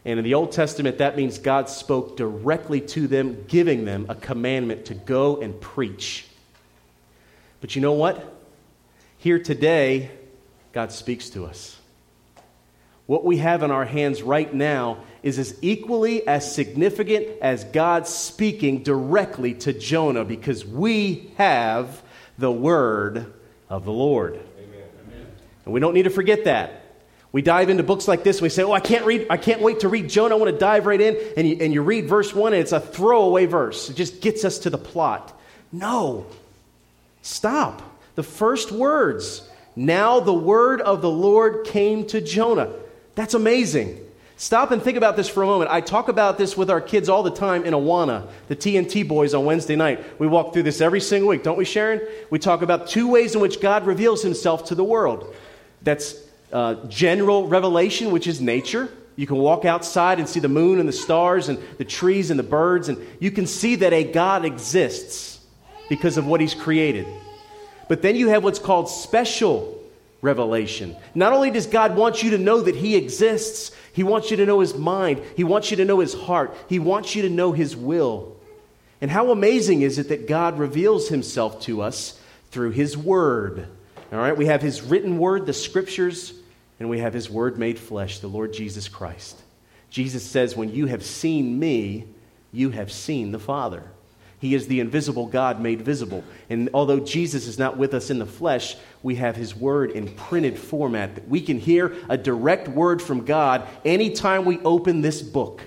And 0.05 0.19
in 0.19 0.23
the 0.23 0.35
Old 0.35 0.51
Testament, 0.51 0.99
that 0.99 1.17
means 1.17 1.39
God 1.39 1.67
spoke 1.67 2.15
directly 2.15 2.79
to 2.81 3.07
them, 3.07 3.43
giving 3.47 3.85
them 3.85 4.05
a 4.07 4.15
commandment 4.15 4.85
to 4.85 4.93
go 4.93 5.41
and 5.41 5.59
preach. 5.59 6.27
But 7.59 7.75
you 7.75 7.81
know 7.81 7.93
what? 7.93 8.33
Here 9.17 9.39
today, 9.39 10.11
God 10.73 10.91
speaks 10.91 11.29
to 11.31 11.45
us. 11.45 11.77
What 13.07 13.25
we 13.25 13.37
have 13.37 13.63
in 13.63 13.71
our 13.71 13.85
hands 13.85 14.21
right 14.21 14.51
now 14.51 14.99
is 15.23 15.39
as 15.39 15.57
equally 15.61 16.27
as 16.27 16.53
significant 16.53 17.27
as 17.41 17.63
God 17.63 18.07
speaking 18.07 18.83
directly 18.83 19.55
to 19.55 19.73
Jonah 19.73 20.23
because 20.23 20.65
we 20.65 21.31
have 21.37 22.03
the 22.37 22.51
word 22.51 23.33
of 23.69 23.85
the 23.85 23.91
Lord. 23.91 24.39
Amen. 24.59 25.27
And 25.65 25.73
we 25.73 25.79
don't 25.79 25.93
need 25.93 26.03
to 26.03 26.09
forget 26.11 26.43
that. 26.45 26.84
We 27.35 27.41
dive 27.41 27.67
into 27.67 27.83
books 27.83 28.07
like 28.07 28.23
this 28.23 28.37
and 28.37 28.43
we 28.43 28.49
say, 28.49 28.63
Oh, 28.63 28.71
I 28.71 28.79
can't 28.79 29.03
read, 29.05 29.27
I 29.29 29.35
can't 29.35 29.59
wait 29.59 29.81
to 29.81 29.89
read 29.89 30.07
Jonah. 30.09 30.35
I 30.35 30.37
want 30.37 30.53
to 30.53 30.57
dive 30.57 30.85
right 30.85 31.01
in. 31.01 31.17
And 31.35 31.45
you, 31.45 31.57
and 31.59 31.73
you 31.73 31.81
read 31.81 32.07
verse 32.07 32.33
one 32.33 32.53
and 32.53 32.61
it's 32.61 32.71
a 32.71 32.79
throwaway 32.79 33.45
verse. 33.45 33.89
It 33.89 33.97
just 33.97 34.21
gets 34.21 34.45
us 34.45 34.59
to 34.59 34.69
the 34.69 34.77
plot. 34.77 35.37
No. 35.69 36.27
Stop. 37.23 37.81
The 38.15 38.23
first 38.23 38.71
words. 38.71 39.45
Now 39.75 40.21
the 40.21 40.33
word 40.33 40.79
of 40.79 41.01
the 41.01 41.09
Lord 41.09 41.65
came 41.65 42.05
to 42.05 42.21
Jonah. 42.21 42.71
That's 43.15 43.33
amazing. 43.33 43.99
Stop 44.37 44.71
and 44.71 44.81
think 44.81 44.95
about 44.95 45.17
this 45.17 45.27
for 45.27 45.43
a 45.43 45.45
moment. 45.45 45.71
I 45.71 45.81
talk 45.81 46.07
about 46.07 46.37
this 46.37 46.55
with 46.55 46.69
our 46.69 46.79
kids 46.79 47.09
all 47.09 47.21
the 47.21 47.31
time 47.31 47.65
in 47.65 47.73
Awana, 47.73 48.29
the 48.47 48.55
TNT 48.55 49.05
boys 49.05 49.33
on 49.33 49.43
Wednesday 49.43 49.75
night. 49.75 50.21
We 50.21 50.27
walk 50.27 50.53
through 50.53 50.63
this 50.63 50.79
every 50.79 51.01
single 51.01 51.27
week, 51.27 51.43
don't 51.43 51.57
we, 51.57 51.65
Sharon? 51.65 51.99
We 52.29 52.39
talk 52.39 52.61
about 52.61 52.87
two 52.87 53.09
ways 53.09 53.35
in 53.35 53.41
which 53.41 53.59
God 53.59 53.85
reveals 53.85 54.23
himself 54.23 54.67
to 54.67 54.75
the 54.75 54.85
world. 54.85 55.35
That's 55.81 56.24
uh, 56.51 56.75
general 56.87 57.47
revelation, 57.47 58.11
which 58.11 58.27
is 58.27 58.41
nature. 58.41 58.89
You 59.15 59.27
can 59.27 59.37
walk 59.37 59.65
outside 59.65 60.19
and 60.19 60.27
see 60.27 60.39
the 60.39 60.49
moon 60.49 60.79
and 60.79 60.87
the 60.87 60.93
stars 60.93 61.47
and 61.49 61.57
the 61.77 61.85
trees 61.85 62.31
and 62.31 62.39
the 62.39 62.43
birds, 62.43 62.89
and 62.89 62.97
you 63.19 63.31
can 63.31 63.47
see 63.47 63.75
that 63.77 63.93
a 63.93 64.03
God 64.03 64.45
exists 64.45 65.39
because 65.89 66.17
of 66.17 66.25
what 66.25 66.41
He's 66.41 66.53
created. 66.53 67.07
But 67.87 68.01
then 68.01 68.15
you 68.15 68.29
have 68.29 68.43
what's 68.43 68.59
called 68.59 68.89
special 68.89 69.81
revelation. 70.21 70.95
Not 71.13 71.33
only 71.33 71.51
does 71.51 71.67
God 71.67 71.95
want 71.95 72.23
you 72.23 72.31
to 72.31 72.37
know 72.37 72.61
that 72.61 72.75
He 72.75 72.95
exists, 72.95 73.71
He 73.93 74.03
wants 74.03 74.31
you 74.31 74.37
to 74.37 74.45
know 74.45 74.59
His 74.59 74.75
mind, 74.75 75.21
He 75.37 75.43
wants 75.43 75.71
you 75.71 75.77
to 75.77 75.85
know 75.85 75.99
His 75.99 76.13
heart, 76.13 76.55
He 76.67 76.79
wants 76.79 77.15
you 77.15 77.21
to 77.21 77.29
know 77.29 77.51
His 77.53 77.75
will. 77.75 78.35
And 79.01 79.11
how 79.11 79.31
amazing 79.31 79.81
is 79.81 79.99
it 79.99 80.09
that 80.09 80.27
God 80.27 80.57
reveals 80.57 81.09
Himself 81.09 81.61
to 81.61 81.81
us 81.81 82.19
through 82.49 82.71
His 82.71 82.97
Word? 82.97 83.67
All 84.15 84.21
right, 84.21 84.37
we 84.37 84.45
have 84.45 84.61
his 84.61 84.81
written 84.81 85.17
word, 85.17 85.45
the 85.45 85.51
scriptures, 85.51 86.33
and 86.79 86.89
we 86.89 86.99
have 86.99 87.13
his 87.13 87.29
word 87.29 87.57
made 87.57 87.77
flesh, 87.77 88.19
the 88.19 88.27
Lord 88.27 88.53
Jesus 88.53 88.87
Christ. 88.87 89.37
Jesus 89.89 90.23
says, 90.23 90.55
When 90.55 90.73
you 90.73 90.85
have 90.85 91.03
seen 91.03 91.59
me, 91.59 92.05
you 92.53 92.69
have 92.69 92.93
seen 92.93 93.33
the 93.33 93.39
Father. 93.39 93.83
He 94.39 94.55
is 94.55 94.67
the 94.67 94.79
invisible 94.79 95.25
God 95.25 95.59
made 95.59 95.81
visible. 95.81 96.23
And 96.49 96.69
although 96.73 97.01
Jesus 97.01 97.45
is 97.45 97.59
not 97.59 97.77
with 97.77 97.93
us 97.93 98.09
in 98.09 98.19
the 98.19 98.25
flesh, 98.25 98.77
we 99.03 99.15
have 99.15 99.35
his 99.35 99.53
word 99.53 99.91
in 99.91 100.07
printed 100.07 100.57
format 100.57 101.15
that 101.15 101.27
we 101.27 101.41
can 101.41 101.59
hear 101.59 101.93
a 102.07 102.17
direct 102.17 102.69
word 102.69 103.01
from 103.01 103.25
God 103.25 103.67
anytime 103.83 104.45
we 104.45 104.59
open 104.59 105.01
this 105.01 105.21
book. 105.21 105.61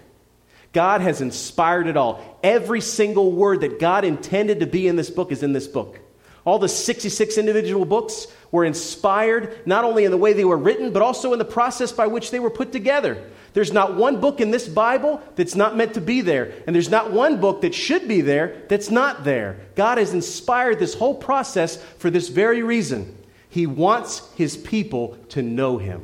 God 0.73 1.03
has 1.03 1.21
inspired 1.21 1.87
it 1.87 1.99
all. 1.99 2.39
Every 2.43 2.81
single 2.81 3.31
word 3.31 3.61
that 3.61 3.79
God 3.79 4.07
intended 4.07 4.61
to 4.61 4.67
be 4.67 4.89
in 4.89 4.97
this 4.97 5.11
book 5.11 5.33
is 5.33 5.43
in 5.43 5.53
this 5.53 5.67
book. 5.67 6.01
All 6.49 6.59
the 6.59 6.67
66 6.67 7.37
individual 7.37 7.85
books 7.85 8.27
were 8.51 8.65
inspired 8.65 9.67
not 9.67 9.85
only 9.85 10.07
in 10.07 10.11
the 10.11 10.17
way 10.17 10.33
they 10.33 10.47
were 10.47 10.57
written, 10.57 10.95
but 10.95 11.03
also 11.03 11.35
in 11.35 11.39
the 11.39 11.45
process 11.45 11.93
by 11.93 12.07
which 12.07 12.31
they 12.31 12.41
were 12.41 12.49
put 12.49 12.73
together. 12.73 13.23
There's 13.53 13.71
not 13.71 13.97
one 13.97 14.19
book 14.19 14.41
in 14.41 14.51
this 14.51 14.67
Bible 14.67 15.21
that's 15.37 15.55
not 15.55 15.77
meant 15.77 15.93
to 15.93 16.01
be 16.01 16.23
there, 16.23 16.55
and 16.67 16.75
there's 16.75 16.89
not 16.89 17.13
one 17.13 17.39
book 17.39 17.61
that 17.61 17.75
should 17.75 18.09
be 18.09 18.23
there 18.23 18.63
that's 18.71 18.91
not 18.91 19.25
there. 19.25 19.61
God 19.75 19.99
has 19.99 20.15
inspired 20.15 20.79
this 20.79 20.95
whole 20.95 21.15
process 21.15 21.77
for 21.99 22.09
this 22.09 22.29
very 22.29 22.63
reason. 22.63 23.15
He 23.51 23.67
wants 23.67 24.27
his 24.35 24.57
people 24.57 25.19
to 25.29 25.43
know 25.43 25.77
him. 25.77 26.03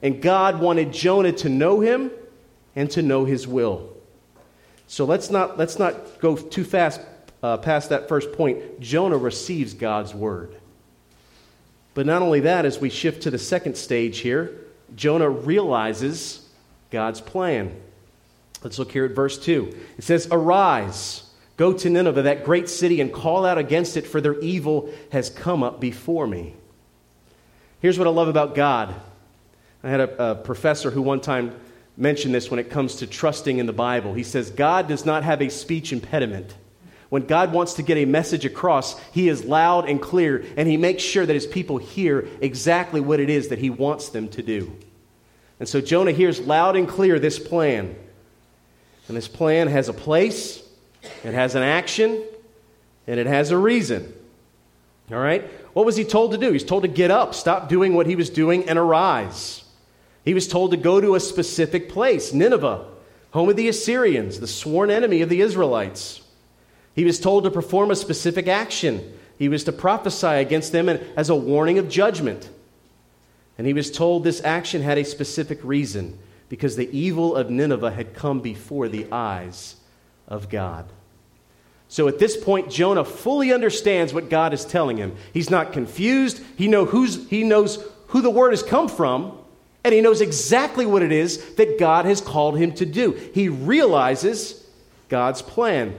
And 0.00 0.22
God 0.22 0.58
wanted 0.58 0.90
Jonah 0.90 1.32
to 1.32 1.50
know 1.50 1.80
him 1.80 2.10
and 2.74 2.90
to 2.92 3.02
know 3.02 3.26
his 3.26 3.46
will. 3.46 3.94
So 4.86 5.04
let's 5.04 5.28
not, 5.28 5.58
let's 5.58 5.78
not 5.78 6.18
go 6.18 6.34
too 6.34 6.64
fast 6.64 7.02
uh, 7.42 7.56
past 7.58 7.88
that 7.90 8.08
first 8.08 8.32
point. 8.32 8.80
Jonah 8.80 9.16
receives 9.16 9.74
God's 9.74 10.14
word. 10.14 10.54
But 11.94 12.06
not 12.06 12.22
only 12.22 12.40
that, 12.40 12.64
as 12.64 12.78
we 12.78 12.90
shift 12.90 13.22
to 13.22 13.30
the 13.30 13.38
second 13.38 13.76
stage 13.76 14.18
here, 14.18 14.56
Jonah 14.94 15.28
realizes 15.28 16.48
God's 16.90 17.20
plan. 17.20 17.74
Let's 18.62 18.78
look 18.78 18.92
here 18.92 19.04
at 19.04 19.12
verse 19.12 19.38
2. 19.38 19.74
It 19.98 20.04
says, 20.04 20.28
Arise, 20.30 21.24
go 21.56 21.72
to 21.72 21.90
Nineveh, 21.90 22.22
that 22.22 22.44
great 22.44 22.68
city, 22.68 23.00
and 23.00 23.12
call 23.12 23.46
out 23.46 23.58
against 23.58 23.96
it, 23.96 24.06
for 24.06 24.20
their 24.20 24.38
evil 24.40 24.90
has 25.12 25.30
come 25.30 25.62
up 25.62 25.80
before 25.80 26.26
me. 26.26 26.54
Here's 27.80 27.98
what 27.98 28.06
I 28.06 28.10
love 28.10 28.28
about 28.28 28.54
God. 28.54 28.94
I 29.82 29.88
had 29.88 30.00
a, 30.00 30.32
a 30.32 30.34
professor 30.34 30.90
who 30.90 31.00
one 31.00 31.20
time 31.20 31.54
mentioned 31.96 32.34
this 32.34 32.50
when 32.50 32.60
it 32.60 32.70
comes 32.70 32.96
to 32.96 33.06
trusting 33.06 33.58
in 33.58 33.66
the 33.66 33.72
Bible. 33.72 34.14
He 34.14 34.22
says, 34.22 34.50
God 34.50 34.88
does 34.88 35.06
not 35.06 35.24
have 35.24 35.40
a 35.40 35.48
speech 35.48 35.92
impediment. 35.92 36.54
When 37.10 37.26
God 37.26 37.52
wants 37.52 37.74
to 37.74 37.82
get 37.82 37.98
a 37.98 38.04
message 38.06 38.44
across, 38.44 38.98
He 39.10 39.28
is 39.28 39.44
loud 39.44 39.88
and 39.88 40.00
clear, 40.00 40.44
and 40.56 40.66
He 40.66 40.76
makes 40.76 41.02
sure 41.02 41.26
that 41.26 41.34
His 41.34 41.46
people 41.46 41.76
hear 41.76 42.26
exactly 42.40 43.00
what 43.00 43.20
it 43.20 43.28
is 43.28 43.48
that 43.48 43.58
He 43.58 43.68
wants 43.68 44.08
them 44.08 44.28
to 44.30 44.42
do. 44.42 44.74
And 45.58 45.68
so 45.68 45.80
Jonah 45.80 46.12
hears 46.12 46.40
loud 46.40 46.76
and 46.76 46.88
clear 46.88 47.18
this 47.18 47.38
plan. 47.38 47.94
And 49.08 49.16
this 49.16 49.28
plan 49.28 49.66
has 49.66 49.88
a 49.88 49.92
place, 49.92 50.62
it 51.24 51.34
has 51.34 51.54
an 51.56 51.62
action, 51.62 52.22
and 53.06 53.20
it 53.20 53.26
has 53.26 53.50
a 53.50 53.58
reason. 53.58 54.14
All 55.10 55.18
right? 55.18 55.42
What 55.72 55.84
was 55.84 55.96
he 55.96 56.04
told 56.04 56.32
to 56.32 56.38
do? 56.38 56.52
He's 56.52 56.64
told 56.64 56.84
to 56.84 56.88
get 56.88 57.10
up, 57.10 57.34
stop 57.34 57.68
doing 57.68 57.94
what 57.94 58.06
he 58.06 58.14
was 58.14 58.30
doing, 58.30 58.68
and 58.68 58.78
arise. 58.78 59.64
He 60.24 60.34
was 60.34 60.46
told 60.46 60.70
to 60.70 60.76
go 60.76 61.00
to 61.00 61.16
a 61.16 61.20
specific 61.20 61.88
place, 61.88 62.32
Nineveh, 62.32 62.86
home 63.32 63.48
of 63.48 63.56
the 63.56 63.68
Assyrians, 63.68 64.38
the 64.38 64.46
sworn 64.46 64.90
enemy 64.90 65.22
of 65.22 65.28
the 65.28 65.40
Israelites. 65.40 66.19
He 67.00 67.06
was 67.06 67.18
told 67.18 67.44
to 67.44 67.50
perform 67.50 67.90
a 67.90 67.96
specific 67.96 68.46
action. 68.46 69.14
He 69.38 69.48
was 69.48 69.64
to 69.64 69.72
prophesy 69.72 70.26
against 70.26 70.70
them 70.70 70.86
as 70.90 71.30
a 71.30 71.34
warning 71.34 71.78
of 71.78 71.88
judgment. 71.88 72.50
And 73.56 73.66
he 73.66 73.72
was 73.72 73.90
told 73.90 74.22
this 74.22 74.44
action 74.44 74.82
had 74.82 74.98
a 74.98 75.04
specific 75.06 75.60
reason 75.64 76.18
because 76.50 76.76
the 76.76 76.94
evil 76.94 77.34
of 77.34 77.48
Nineveh 77.48 77.92
had 77.92 78.12
come 78.12 78.40
before 78.42 78.86
the 78.86 79.10
eyes 79.10 79.76
of 80.28 80.50
God. 80.50 80.92
So 81.88 82.06
at 82.06 82.18
this 82.18 82.36
point, 82.36 82.70
Jonah 82.70 83.06
fully 83.06 83.50
understands 83.50 84.12
what 84.12 84.28
God 84.28 84.52
is 84.52 84.66
telling 84.66 84.98
him. 84.98 85.16
He's 85.32 85.48
not 85.48 85.72
confused. 85.72 86.42
He, 86.58 86.68
know 86.68 86.84
who's, 86.84 87.26
he 87.30 87.44
knows 87.44 87.82
who 88.08 88.20
the 88.20 88.28
word 88.28 88.50
has 88.50 88.62
come 88.62 88.88
from, 88.88 89.38
and 89.84 89.94
he 89.94 90.02
knows 90.02 90.20
exactly 90.20 90.84
what 90.84 91.00
it 91.00 91.12
is 91.12 91.54
that 91.54 91.78
God 91.78 92.04
has 92.04 92.20
called 92.20 92.58
him 92.58 92.72
to 92.74 92.84
do. 92.84 93.12
He 93.32 93.48
realizes 93.48 94.66
God's 95.08 95.40
plan. 95.40 95.96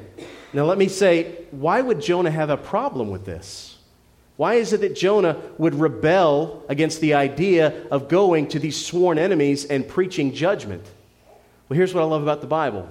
Now, 0.54 0.66
let 0.66 0.78
me 0.78 0.88
say, 0.88 1.36
why 1.52 1.82
would 1.82 2.02
Jonah 2.02 2.32
have 2.32 2.50
a 2.50 2.58
problem 2.58 3.10
with 3.10 3.26
this? 3.26 3.78
Why 4.38 4.56
is 4.56 4.74
it 4.74 4.82
that 4.82 4.96
Jonah 4.96 5.38
would 5.58 5.76
rebel 5.76 6.66
against 6.68 7.00
the 7.00 7.14
idea 7.14 7.86
of 7.92 8.10
going 8.10 8.48
to 8.50 8.60
these 8.60 8.84
sworn 8.84 9.18
enemies 9.18 9.66
and 9.66 9.88
preaching 9.88 10.34
judgment? 10.34 10.84
Well, 11.70 11.78
here's 11.78 11.94
what 11.94 12.02
I 12.02 12.06
love 12.06 12.24
about 12.24 12.42
the 12.42 12.48
Bible 12.48 12.90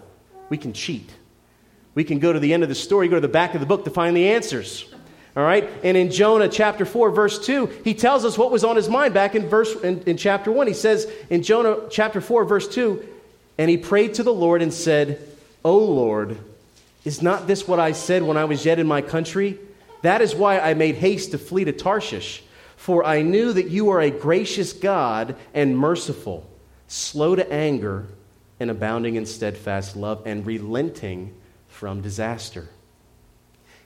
we 0.48 0.58
can 0.58 0.72
cheat. 0.72 1.10
We 1.94 2.04
can 2.04 2.18
go 2.18 2.32
to 2.32 2.38
the 2.38 2.54
end 2.54 2.62
of 2.62 2.68
the 2.68 2.74
story, 2.74 3.08
go 3.08 3.16
to 3.16 3.20
the 3.20 3.28
back 3.28 3.54
of 3.54 3.60
the 3.60 3.66
book 3.66 3.84
to 3.84 3.90
find 3.90 4.16
the 4.16 4.28
answers. 4.28 4.92
All 5.36 5.42
right? 5.42 5.68
And 5.84 5.96
in 5.96 6.10
Jonah 6.10 6.48
chapter 6.48 6.84
4, 6.84 7.10
verse 7.10 7.44
2, 7.44 7.66
he 7.84 7.94
tells 7.94 8.24
us 8.24 8.38
what 8.38 8.50
was 8.50 8.64
on 8.64 8.76
his 8.76 8.88
mind 8.88 9.14
back 9.14 9.34
in, 9.34 9.48
verse, 9.48 9.74
in, 9.76 10.02
in 10.02 10.16
chapter 10.16 10.50
1. 10.50 10.66
He 10.66 10.72
says 10.72 11.10
in 11.30 11.42
Jonah 11.42 11.88
chapter 11.90 12.20
4, 12.20 12.44
verse 12.44 12.68
2, 12.68 13.06
and 13.58 13.68
he 13.70 13.76
prayed 13.76 14.14
to 14.14 14.22
the 14.22 14.32
Lord 14.32 14.62
and 14.62 14.72
said, 14.72 15.20
O 15.64 15.78
Lord, 15.78 16.38
is 17.04 17.22
not 17.22 17.46
this 17.46 17.66
what 17.66 17.80
I 17.80 17.92
said 17.92 18.22
when 18.22 18.36
I 18.36 18.44
was 18.44 18.64
yet 18.64 18.78
in 18.78 18.86
my 18.86 19.02
country? 19.02 19.58
That 20.02 20.20
is 20.20 20.34
why 20.34 20.58
I 20.58 20.74
made 20.74 20.96
haste 20.96 21.32
to 21.32 21.38
flee 21.38 21.64
to 21.64 21.72
Tarshish, 21.72 22.42
for 22.76 23.04
I 23.04 23.22
knew 23.22 23.52
that 23.52 23.68
you 23.68 23.90
are 23.90 24.00
a 24.00 24.10
gracious 24.10 24.72
God 24.72 25.36
and 25.54 25.76
merciful, 25.76 26.48
slow 26.88 27.34
to 27.34 27.52
anger, 27.52 28.06
and 28.58 28.70
abounding 28.70 29.16
in 29.16 29.26
steadfast 29.26 29.96
love, 29.96 30.22
and 30.26 30.44
relenting 30.46 31.34
from 31.68 32.02
disaster. 32.02 32.68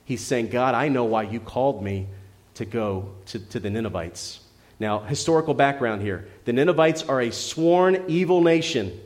He's 0.03 0.21
saying, 0.21 0.49
God, 0.49 0.75
I 0.75 0.89
know 0.89 1.05
why 1.05 1.23
you 1.23 1.39
called 1.39 1.83
me 1.83 2.07
to 2.55 2.65
go 2.65 3.09
to, 3.27 3.39
to 3.39 3.59
the 3.59 3.69
Ninevites. 3.69 4.39
Now, 4.79 4.99
historical 4.99 5.53
background 5.53 6.01
here 6.01 6.27
the 6.43 6.53
Ninevites 6.53 7.03
are 7.03 7.21
a 7.21 7.31
sworn 7.31 8.03
evil 8.07 8.41
nation 8.41 8.99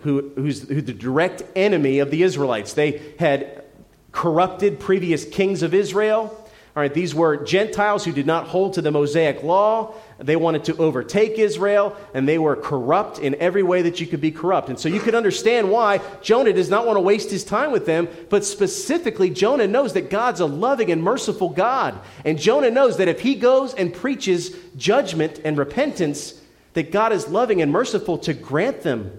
who, 0.00 0.30
who's, 0.36 0.68
who's 0.68 0.84
the 0.84 0.92
direct 0.92 1.42
enemy 1.54 1.98
of 1.98 2.10
the 2.10 2.22
Israelites. 2.22 2.72
They 2.74 3.02
had 3.18 3.64
corrupted 4.12 4.80
previous 4.80 5.24
kings 5.24 5.62
of 5.62 5.74
Israel. 5.74 6.42
All 6.76 6.82
right, 6.82 6.92
these 6.92 7.14
were 7.14 7.38
Gentiles 7.38 8.04
who 8.04 8.12
did 8.12 8.26
not 8.26 8.48
hold 8.48 8.74
to 8.74 8.82
the 8.82 8.90
Mosaic 8.90 9.42
law. 9.42 9.94
They 10.18 10.36
wanted 10.36 10.64
to 10.64 10.76
overtake 10.76 11.38
Israel, 11.38 11.96
and 12.12 12.28
they 12.28 12.38
were 12.38 12.54
corrupt 12.54 13.18
in 13.18 13.34
every 13.36 13.62
way 13.62 13.80
that 13.82 13.98
you 13.98 14.06
could 14.06 14.20
be 14.20 14.30
corrupt. 14.30 14.68
And 14.68 14.78
so 14.78 14.90
you 14.90 15.00
could 15.00 15.14
understand 15.14 15.70
why 15.70 16.02
Jonah 16.20 16.52
does 16.52 16.68
not 16.68 16.86
want 16.86 16.98
to 16.98 17.00
waste 17.00 17.30
his 17.30 17.44
time 17.44 17.72
with 17.72 17.86
them, 17.86 18.08
but 18.28 18.44
specifically, 18.44 19.30
Jonah 19.30 19.66
knows 19.66 19.94
that 19.94 20.10
God's 20.10 20.40
a 20.40 20.46
loving 20.46 20.90
and 20.92 21.02
merciful 21.02 21.48
God. 21.48 21.98
And 22.26 22.38
Jonah 22.38 22.70
knows 22.70 22.98
that 22.98 23.08
if 23.08 23.20
he 23.20 23.36
goes 23.36 23.72
and 23.72 23.92
preaches 23.92 24.54
judgment 24.76 25.40
and 25.44 25.56
repentance, 25.56 26.38
that 26.74 26.92
God 26.92 27.10
is 27.10 27.26
loving 27.28 27.62
and 27.62 27.72
merciful 27.72 28.18
to 28.18 28.34
grant 28.34 28.82
them 28.82 29.18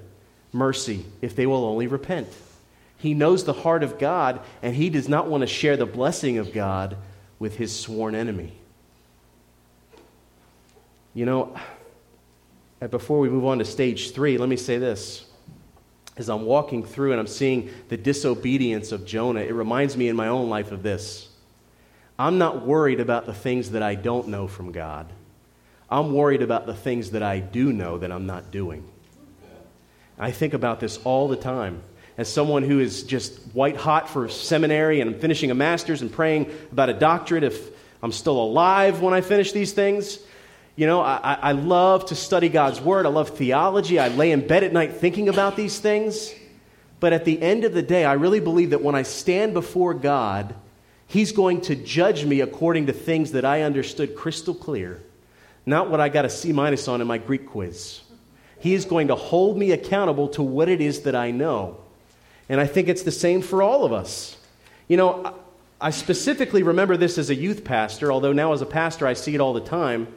mercy 0.54 1.06
if 1.22 1.36
they 1.36 1.46
will 1.46 1.66
only 1.66 1.88
repent. 1.88 2.28
He 2.98 3.14
knows 3.14 3.44
the 3.44 3.54
heart 3.54 3.84
of 3.84 4.00
God, 4.00 4.42
and 4.62 4.76
he 4.76 4.90
does 4.90 5.08
not 5.08 5.28
want 5.28 5.42
to 5.42 5.48
share 5.48 5.78
the 5.78 5.86
blessing 5.86 6.40
of 6.40 6.52
God 6.52 6.98
with 7.40 7.58
his 7.58 7.78
sworn 7.78 8.16
enemy. 8.16 8.54
You 11.14 11.26
know, 11.26 11.56
uh, 12.82 12.88
before 12.88 13.20
we 13.20 13.30
move 13.30 13.46
on 13.46 13.60
to 13.60 13.66
stage 13.66 14.12
three, 14.12 14.38
let 14.38 14.50
me 14.50 14.58
say 14.58 14.78
this. 14.78 15.26
As 16.16 16.30
I'm 16.30 16.46
walking 16.46 16.84
through 16.84 17.12
and 17.12 17.20
I'm 17.20 17.28
seeing 17.28 17.70
the 17.90 17.98
disobedience 17.98 18.92
of 18.92 19.06
Jonah, 19.06 19.42
it 19.42 19.54
reminds 19.54 19.96
me 19.96 20.10
in 20.10 20.16
my 20.16 20.28
own 20.28 20.50
life 20.50 20.72
of 20.72 20.82
this. 20.82 21.30
I'm 22.18 22.40
not 22.40 22.66
worried 22.66 23.00
about 23.00 23.28
the 23.28 23.34
things 23.34 23.72
that 23.72 23.84
I 23.84 23.94
don't 23.94 24.30
know 24.30 24.48
from 24.48 24.72
God. 24.72 25.08
I'm 25.90 26.14
worried 26.14 26.42
about 26.42 26.66
the 26.66 26.74
things 26.74 27.12
that 27.12 27.22
I 27.22 27.40
do 27.40 27.72
know 27.72 28.00
that 28.00 28.12
I'm 28.12 28.26
not 28.26 28.50
doing. 28.50 28.84
I 30.20 30.32
think 30.32 30.54
about 30.54 30.80
this 30.80 30.98
all 31.04 31.28
the 31.28 31.36
time 31.36 31.82
as 32.18 32.28
someone 32.32 32.64
who 32.64 32.80
is 32.80 33.04
just 33.04 33.38
white 33.54 33.78
hot 33.78 34.10
for 34.10 34.28
seminary 34.28 35.02
and 35.02 35.14
I'm 35.14 35.20
finishing 35.20 35.52
a 35.52 35.56
master's 35.56 36.02
and 36.02 36.12
praying 36.12 36.52
about 36.72 36.90
a 36.90 36.94
doctorate 36.94 37.44
if 37.44 37.70
I'm 38.02 38.12
still 38.12 38.42
alive 38.42 39.02
when 39.02 39.14
I 39.14 39.22
finish 39.22 39.52
these 39.52 39.74
things. 39.74 40.20
You 40.76 40.86
know, 40.86 41.02
I, 41.02 41.38
I 41.42 41.52
love 41.54 42.08
to 42.08 42.16
study 42.16 42.50
God's 42.50 42.80
Word. 42.80 43.06
I 43.06 43.10
love 43.10 43.30
theology. 43.30 44.00
I 44.00 44.10
lay 44.10 44.32
in 44.32 44.46
bed 44.46 44.64
at 44.64 44.74
night 44.74 44.94
thinking 44.94 45.30
about 45.30 45.56
these 45.56 45.80
things. 45.80 46.34
But 47.00 47.14
at 47.14 47.26
the 47.26 47.42
end 47.42 47.64
of 47.64 47.74
the 47.74 47.82
day, 47.82 48.06
I 48.06 48.14
really 48.14 48.40
believe 48.40 48.72
that 48.72 48.84
when 48.84 48.96
I 48.96 49.04
stand 49.04 49.54
before 49.54 49.94
God, 49.94 50.56
He's 51.08 51.32
going 51.32 51.62
to 51.62 51.76
judge 51.76 52.26
me 52.26 52.42
according 52.42 52.88
to 52.88 52.94
things 52.94 53.32
that 53.32 53.46
I 53.46 53.62
understood 53.62 54.16
crystal 54.16 54.54
clear, 54.54 55.02
not 55.66 55.90
what 55.90 56.00
I 56.00 56.10
got 56.10 56.26
a 56.26 56.30
C 56.30 56.52
minus 56.52 56.88
on 56.88 57.02
in 57.02 57.08
my 57.08 57.18
Greek 57.18 57.48
quiz. 57.48 58.02
He 58.60 58.74
is 58.74 58.86
going 58.86 59.08
to 59.10 59.16
hold 59.16 59.58
me 59.58 59.72
accountable 59.72 60.28
to 60.30 60.44
what 60.44 60.70
it 60.70 60.82
is 60.82 61.02
that 61.02 61.16
I 61.16 61.32
know. 61.32 61.78
And 62.50 62.60
I 62.60 62.68
think 62.68 62.88
it's 62.88 63.04
the 63.04 63.12
same 63.12 63.42
for 63.42 63.62
all 63.62 63.86
of 63.86 63.94
us. 63.94 64.38
You 64.88 64.98
know, 64.98 65.36
I 65.80 65.92
specifically 65.92 66.64
remember 66.64 66.98
this 66.98 67.18
as 67.18 67.30
a 67.30 67.36
youth 67.36 67.64
pastor, 67.64 68.12
although 68.12 68.34
now 68.34 68.54
as 68.54 68.62
a 68.62 68.66
pastor 68.66 69.06
I 69.06 69.14
see 69.14 69.36
it 69.36 69.42
all 69.42 69.54
the 69.54 69.62
time. 69.62 70.08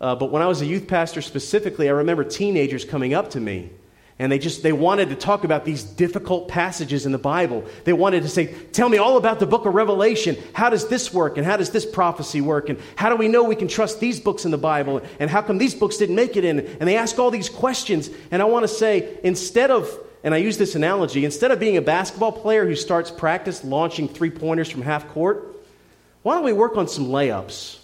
Uh, 0.00 0.14
but 0.16 0.30
when 0.30 0.42
I 0.42 0.46
was 0.46 0.60
a 0.60 0.66
youth 0.66 0.88
pastor 0.88 1.22
specifically, 1.22 1.88
I 1.88 1.92
remember 1.92 2.24
teenagers 2.24 2.84
coming 2.84 3.14
up 3.14 3.30
to 3.30 3.40
me 3.40 3.70
and 4.18 4.30
they 4.30 4.38
just 4.38 4.62
they 4.62 4.72
wanted 4.72 5.08
to 5.08 5.14
talk 5.14 5.44
about 5.44 5.64
these 5.64 5.82
difficult 5.82 6.48
passages 6.48 7.06
in 7.06 7.12
the 7.12 7.18
bible. 7.18 7.64
They 7.84 7.92
wanted 7.92 8.22
to 8.22 8.28
say 8.28 8.46
tell 8.72 8.88
me 8.88 8.98
all 8.98 9.16
about 9.16 9.40
the 9.40 9.46
book 9.46 9.66
of 9.66 9.74
revelation. 9.74 10.36
How 10.52 10.70
does 10.70 10.88
this 10.88 11.12
work? 11.12 11.36
And 11.36 11.46
how 11.46 11.56
does 11.56 11.70
this 11.70 11.86
prophecy 11.86 12.40
work? 12.40 12.68
And 12.68 12.78
how 12.96 13.08
do 13.08 13.16
we 13.16 13.28
know 13.28 13.44
we 13.44 13.56
can 13.56 13.68
trust 13.68 14.00
these 14.00 14.20
books 14.20 14.44
in 14.44 14.50
the 14.50 14.58
bible? 14.58 15.02
And 15.18 15.30
how 15.30 15.42
come 15.42 15.58
these 15.58 15.74
books 15.74 15.96
didn't 15.96 16.16
make 16.16 16.36
it 16.36 16.44
in? 16.44 16.60
And 16.60 16.88
they 16.88 16.96
ask 16.96 17.18
all 17.18 17.30
these 17.30 17.48
questions. 17.48 18.10
And 18.30 18.42
i 18.42 18.44
want 18.44 18.64
to 18.64 18.68
say 18.68 19.18
instead 19.22 19.70
of 19.70 19.88
and 20.24 20.34
I 20.34 20.36
use 20.36 20.56
this 20.56 20.76
analogy 20.76 21.24
instead 21.24 21.50
of 21.50 21.58
being 21.58 21.76
a 21.76 21.82
basketball 21.82 22.32
player 22.32 22.64
who 22.64 22.76
starts 22.76 23.10
practice 23.10 23.64
launching 23.64 24.08
three 24.08 24.30
pointers 24.30 24.70
from 24.70 24.82
half 24.82 25.08
court, 25.08 25.56
Why 26.22 26.34
don't 26.34 26.44
we 26.44 26.52
work 26.52 26.76
on 26.76 26.86
some 26.86 27.08
layups? 27.08 27.78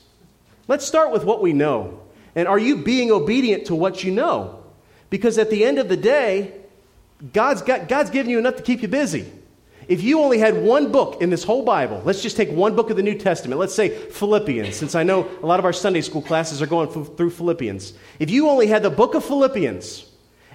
Let's 0.69 0.87
start 0.87 1.11
with 1.11 1.25
what 1.25 1.43
we 1.43 1.53
know. 1.53 2.01
And 2.37 2.47
are 2.47 2.59
you 2.59 2.85
being 2.85 3.11
obedient 3.11 3.67
to 3.67 3.75
what 3.75 4.05
you 4.05 4.13
know? 4.13 4.63
Because 5.11 5.39
at 5.39 5.51
the 5.51 5.65
end 5.65 5.79
of 5.79 5.89
the 5.89 5.97
day, 5.97 6.53
God's, 7.33 7.63
got, 7.63 7.89
God's 7.89 8.11
given 8.11 8.31
you 8.31 8.39
enough 8.39 8.57
to 8.57 8.63
keep 8.63 8.83
you 8.83 8.89
busy. 8.89 9.31
If 9.89 10.03
you 10.03 10.21
only 10.21 10.39
had 10.39 10.63
one 10.63 10.93
book 10.93 11.23
in 11.23 11.31
this 11.31 11.43
whole 11.43 11.65
Bible, 11.65 12.03
let's 12.05 12.23
just 12.23 12.37
take 12.37 12.51
one 12.51 12.77
book 12.77 12.91
of 12.91 12.97
the 12.97 13.03
New 13.03 13.17
Testament. 13.17 13.59
Let's 13.59 13.75
say 13.75 13.89
Philippians, 13.89 14.77
since 14.77 14.95
I 14.95 15.03
know 15.03 15.27
a 15.43 15.47
lot 15.47 15.59
of 15.59 15.65
our 15.65 15.73
Sunday 15.73 16.03
school 16.03 16.21
classes 16.21 16.61
are 16.61 16.67
going 16.67 16.91
through 16.91 17.31
Philippians. 17.31 17.95
If 18.19 18.29
you 18.29 18.51
only 18.51 18.67
had 18.67 18.83
the 18.83 18.91
book 18.91 19.15
of 19.15 19.25
Philippians, 19.25 20.05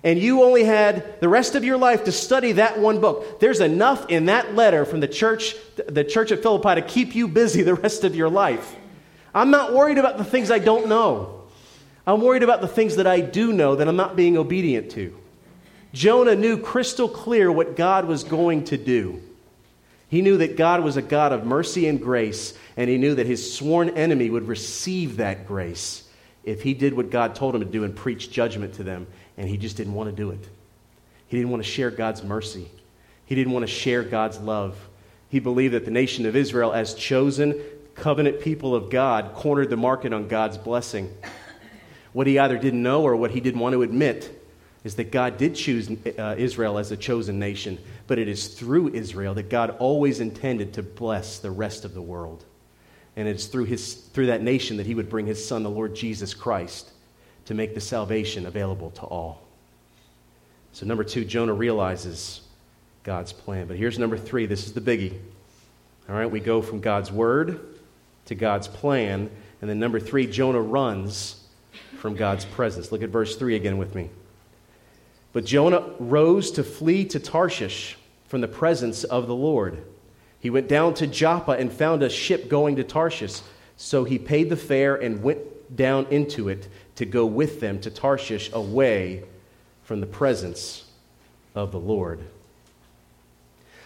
and 0.04 0.20
you 0.20 0.44
only 0.44 0.66
had 0.66 1.20
the 1.22 1.30
rest 1.30 1.56
of 1.56 1.64
your 1.64 1.78
life 1.78 2.04
to 2.04 2.12
study 2.12 2.52
that 2.54 2.78
one 2.78 3.00
book, 3.00 3.40
there's 3.40 3.62
enough 3.62 4.10
in 4.10 4.26
that 4.26 4.54
letter 4.54 4.86
from 4.86 5.00
the 5.00 5.08
church, 5.08 5.56
the 5.88 6.04
church 6.04 6.32
at 6.32 6.42
Philippi, 6.42 6.76
to 6.76 6.82
keep 6.82 7.16
you 7.16 7.28
busy 7.28 7.62
the 7.64 7.76
rest 7.76 8.04
of 8.04 8.16
your 8.16 8.30
life. 8.30 8.76
I'm 9.34 9.50
not 9.50 9.74
worried 9.74 9.98
about 9.98 10.18
the 10.18 10.26
things 10.26 10.52
I 10.52 10.60
don't 10.60 10.88
know. 10.88 11.43
I'm 12.06 12.22
worried 12.22 12.44
about 12.44 12.62
the 12.62 12.68
things 12.68 12.98
that 12.98 13.08
I 13.08 13.22
do 13.22 13.54
know 13.54 13.76
that 13.76 13.88
I'm 13.88 13.96
not 13.96 14.16
being 14.16 14.38
obedient 14.38 14.92
to. 14.92 15.16
Jonah 15.94 16.36
knew 16.36 16.58
crystal 16.58 17.08
clear 17.08 17.52
what 17.52 17.76
God 17.76 18.06
was 18.06 18.24
going 18.24 18.66
to 18.66 18.78
do. 18.78 19.22
He 20.10 20.22
knew 20.22 20.38
that 20.38 20.58
God 20.58 20.84
was 20.84 20.98
a 20.98 21.02
God 21.02 21.32
of 21.32 21.46
mercy 21.46 21.88
and 21.88 22.02
grace, 22.02 22.54
and 22.78 22.90
he 22.90 22.98
knew 22.98 23.16
that 23.16 23.26
his 23.26 23.54
sworn 23.54 23.90
enemy 23.92 24.30
would 24.30 24.48
receive 24.48 25.18
that 25.18 25.48
grace 25.48 26.08
if 26.44 26.62
he 26.62 26.74
did 26.74 26.94
what 26.94 27.10
God 27.10 27.36
told 27.36 27.56
him 27.56 27.62
to 27.62 27.68
do 27.68 27.84
and 27.84 27.96
preach 27.96 28.30
judgment 28.30 28.76
to 28.76 28.84
them, 28.84 29.08
and 29.38 29.48
he 29.48 29.58
just 29.58 29.78
didn't 29.78 29.94
want 29.94 30.10
to 30.10 30.16
do 30.16 30.32
it. 30.32 30.50
He 31.28 31.38
didn't 31.38 31.52
want 31.52 31.64
to 31.64 31.70
share 31.70 31.90
God's 31.90 32.24
mercy, 32.24 32.70
he 33.26 33.36
didn't 33.36 33.54
want 33.54 33.64
to 33.64 33.72
share 33.72 34.04
God's 34.04 34.40
love. 34.40 34.78
He 35.30 35.40
believed 35.40 35.74
that 35.74 35.86
the 35.86 35.90
nation 35.90 36.28
of 36.28 36.36
Israel, 36.36 36.74
as 36.74 36.94
chosen 36.94 37.60
covenant 37.96 38.40
people 38.40 38.76
of 38.76 38.92
God, 38.92 39.34
cornered 39.34 39.72
the 39.72 39.78
market 39.78 40.14
on 40.14 40.28
God's 40.28 40.60
blessing. 40.60 41.12
What 42.14 42.28
he 42.28 42.40
either 42.40 42.58
didn't 42.58 42.82
know 42.82 43.04
or 43.04 43.16
what 43.16 43.32
he 43.32 43.40
didn't 43.40 43.60
want 43.60 43.74
to 43.74 43.82
admit 43.82 44.40
is 44.84 44.96
that 44.96 45.12
God 45.12 45.38
did 45.38 45.56
choose 45.56 45.90
uh, 45.90 46.36
Israel 46.38 46.78
as 46.78 46.92
a 46.92 46.98
chosen 46.98 47.40
nation, 47.40 47.80
but 48.08 48.20
it 48.20 48.28
is 48.28 48.48
through 48.48 48.90
Israel 48.90 49.34
that 49.36 49.50
God 49.50 49.76
always 49.80 50.20
intended 50.20 50.74
to 50.74 50.84
bless 50.84 51.40
the 51.40 51.52
rest 51.52 51.86
of 51.86 51.94
the 51.94 52.02
world. 52.02 52.44
And 53.16 53.28
it's 53.28 53.46
through, 53.46 53.66
his, 53.66 53.94
through 53.94 54.28
that 54.28 54.42
nation 54.42 54.78
that 54.78 54.86
he 54.86 54.96
would 54.96 55.10
bring 55.10 55.26
his 55.26 55.46
son, 55.46 55.64
the 55.64 55.70
Lord 55.70 55.96
Jesus 55.96 56.34
Christ, 56.34 56.92
to 57.46 57.54
make 57.54 57.76
the 57.76 57.82
salvation 57.82 58.46
available 58.46 58.92
to 58.92 59.02
all. 59.02 59.42
So, 60.74 60.86
number 60.86 61.04
two, 61.04 61.24
Jonah 61.24 61.54
realizes 61.54 62.42
God's 63.04 63.32
plan. 63.32 63.68
But 63.68 63.78
here's 63.78 64.00
number 64.00 64.18
three 64.18 64.48
this 64.48 64.66
is 64.66 64.74
the 64.74 64.82
biggie. 64.82 65.18
All 66.10 66.16
right, 66.16 66.30
we 66.30 66.40
go 66.40 66.62
from 66.62 66.82
God's 66.82 67.12
word 67.12 67.60
to 68.26 68.36
God's 68.36 68.68
plan. 68.68 69.30
And 69.62 69.70
then 69.70 69.80
number 69.80 70.00
three, 70.00 70.26
Jonah 70.26 70.62
runs 70.62 71.43
from 72.00 72.16
God's 72.16 72.46
presence. 72.46 72.92
Look 72.92 73.04
at 73.04 73.10
verse 73.10 73.36
three 73.36 73.56
again 73.56 73.78
with 73.78 73.96
me. 73.96 74.10
But 75.32 75.46
Jonah 75.46 75.84
rose 76.00 76.52
to 76.52 76.64
flee 76.64 77.06
to 77.06 77.20
Tarshish 77.20 77.98
from 78.28 78.42
the 78.42 78.48
presence 78.48 79.04
of 79.04 79.28
the 79.28 79.36
Lord. 79.36 79.84
He 80.40 80.50
went 80.50 80.68
down 80.68 80.94
to 80.96 81.08
Joppa 81.08 81.52
and 81.54 81.72
found 81.72 82.04
a 82.04 82.10
ship 82.10 82.50
going 82.50 82.76
to 82.76 82.84
Tarshish. 82.84 83.42
So 83.78 84.04
he 84.04 84.20
paid 84.20 84.50
the 84.50 84.58
fare 84.58 84.96
and 84.96 85.24
went 85.24 85.76
down 85.76 86.06
into 86.12 86.50
it 86.50 86.68
to 86.96 87.06
go 87.06 87.26
with 87.26 87.60
them 87.60 87.80
to 87.82 87.90
Tarshish 87.90 88.52
away 88.54 89.24
from 89.84 90.00
the 90.02 90.06
presence 90.06 90.86
of 91.56 91.72
the 91.72 91.80
Lord. 91.80 92.20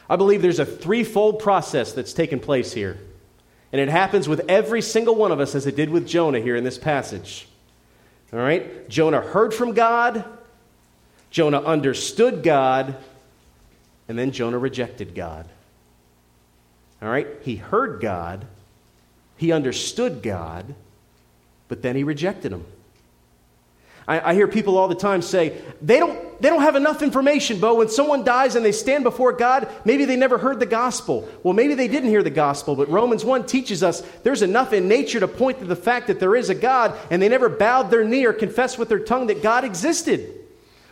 I 0.10 0.16
believe 0.16 0.42
there's 0.42 0.60
a 0.60 0.66
threefold 0.66 1.40
process 1.40 1.94
that's 1.94 2.14
taken 2.14 2.40
place 2.40 2.74
here. 2.74 2.98
And 3.72 3.82
it 3.82 3.90
happens 3.90 4.30
with 4.30 4.42
every 4.48 4.82
single 4.82 5.16
one 5.16 5.32
of 5.32 5.40
us 5.40 5.54
as 5.54 5.68
it 5.68 5.76
did 5.76 5.90
with 5.90 6.08
Jonah 6.08 6.40
here 6.40 6.56
in 6.56 6.64
this 6.64 6.78
passage. 6.78 7.48
All 8.34 8.40
right? 8.40 8.90
Jonah 8.90 9.22
heard 9.22 9.54
from 9.54 9.74
God, 9.74 10.24
Jonah 11.32 11.62
understood 11.62 12.44
God, 12.44 12.96
and 14.08 14.18
then 14.18 14.32
Jonah 14.32 14.58
rejected 14.58 15.16
God. 15.16 15.48
All 17.02 17.10
right? 17.10 17.28
He 17.42 17.56
heard 17.56 18.02
God, 18.02 18.46
he 19.38 19.52
understood 19.52 20.22
God, 20.22 20.76
but 21.68 21.82
then 21.82 21.96
he 21.96 22.04
rejected 22.04 22.52
him. 22.52 22.66
I, 24.08 24.32
I, 24.32 24.34
hear 24.34 24.48
people 24.48 24.78
all 24.78 24.88
the 24.88 24.96
time 24.96 25.22
say, 25.22 25.62
they 25.82 26.00
don't, 26.00 26.42
they 26.42 26.48
don't 26.50 26.62
have 26.62 26.78
enough 26.78 27.02
information, 27.02 27.60
Bo. 27.60 27.76
When 27.76 27.90
someone 27.90 28.24
dies 28.24 28.56
and 28.56 28.64
they 28.64 28.72
stand 28.72 29.04
before 29.04 29.34
God, 29.34 29.68
maybe 29.84 30.06
they 30.06 30.16
never 30.16 30.38
heard 30.38 30.60
the 30.62 30.66
gospel. 30.66 31.28
Well, 31.44 31.54
maybe 31.54 31.74
they 31.74 31.90
didn't 31.90 32.10
hear 32.10 32.24
the 32.24 32.30
gospel, 32.30 32.76
but 32.76 32.90
Romans 32.90 33.26
1 33.26 33.46
teaches 33.46 33.84
us 33.84 34.02
there's 34.24 34.42
enough 34.42 34.72
in 34.72 34.88
nature 34.88 35.20
to 35.20 35.28
point 35.28 35.60
to 35.60 35.66
the 35.66 35.76
fact 35.76 36.08
that 36.08 36.22
there 36.22 36.36
is 36.36 36.50
a 36.50 36.56
God, 36.56 36.98
and 37.12 37.22
they 37.22 37.28
never 37.28 37.50
bowed 37.50 37.92
their 37.92 38.06
knee 38.06 38.26
or 38.26 38.34
confessed 38.34 38.80
with 38.80 38.88
their 38.88 39.00
tongue 39.00 39.28
that 39.28 39.44
God 39.44 39.66
existed. 39.66 40.34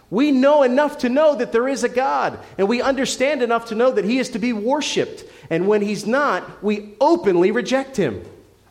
We 0.10 0.32
know 0.32 0.64
enough 0.64 1.00
to 1.00 1.10
know 1.10 1.36
that 1.36 1.52
there 1.52 1.68
is 1.68 1.84
a 1.84 1.90
God, 1.90 2.38
and 2.58 2.68
we 2.68 2.82
understand 2.82 3.42
enough 3.42 3.68
to 3.68 3.76
know 3.76 3.92
that 3.92 4.06
He 4.06 4.20
is 4.20 4.30
to 4.32 4.40
be 4.40 4.54
worshiped. 4.54 5.24
And 5.50 5.68
when 5.68 5.82
He's 5.82 6.06
not, 6.06 6.64
we 6.64 6.94
openly 7.00 7.52
reject 7.52 7.98
Him. 7.98 8.24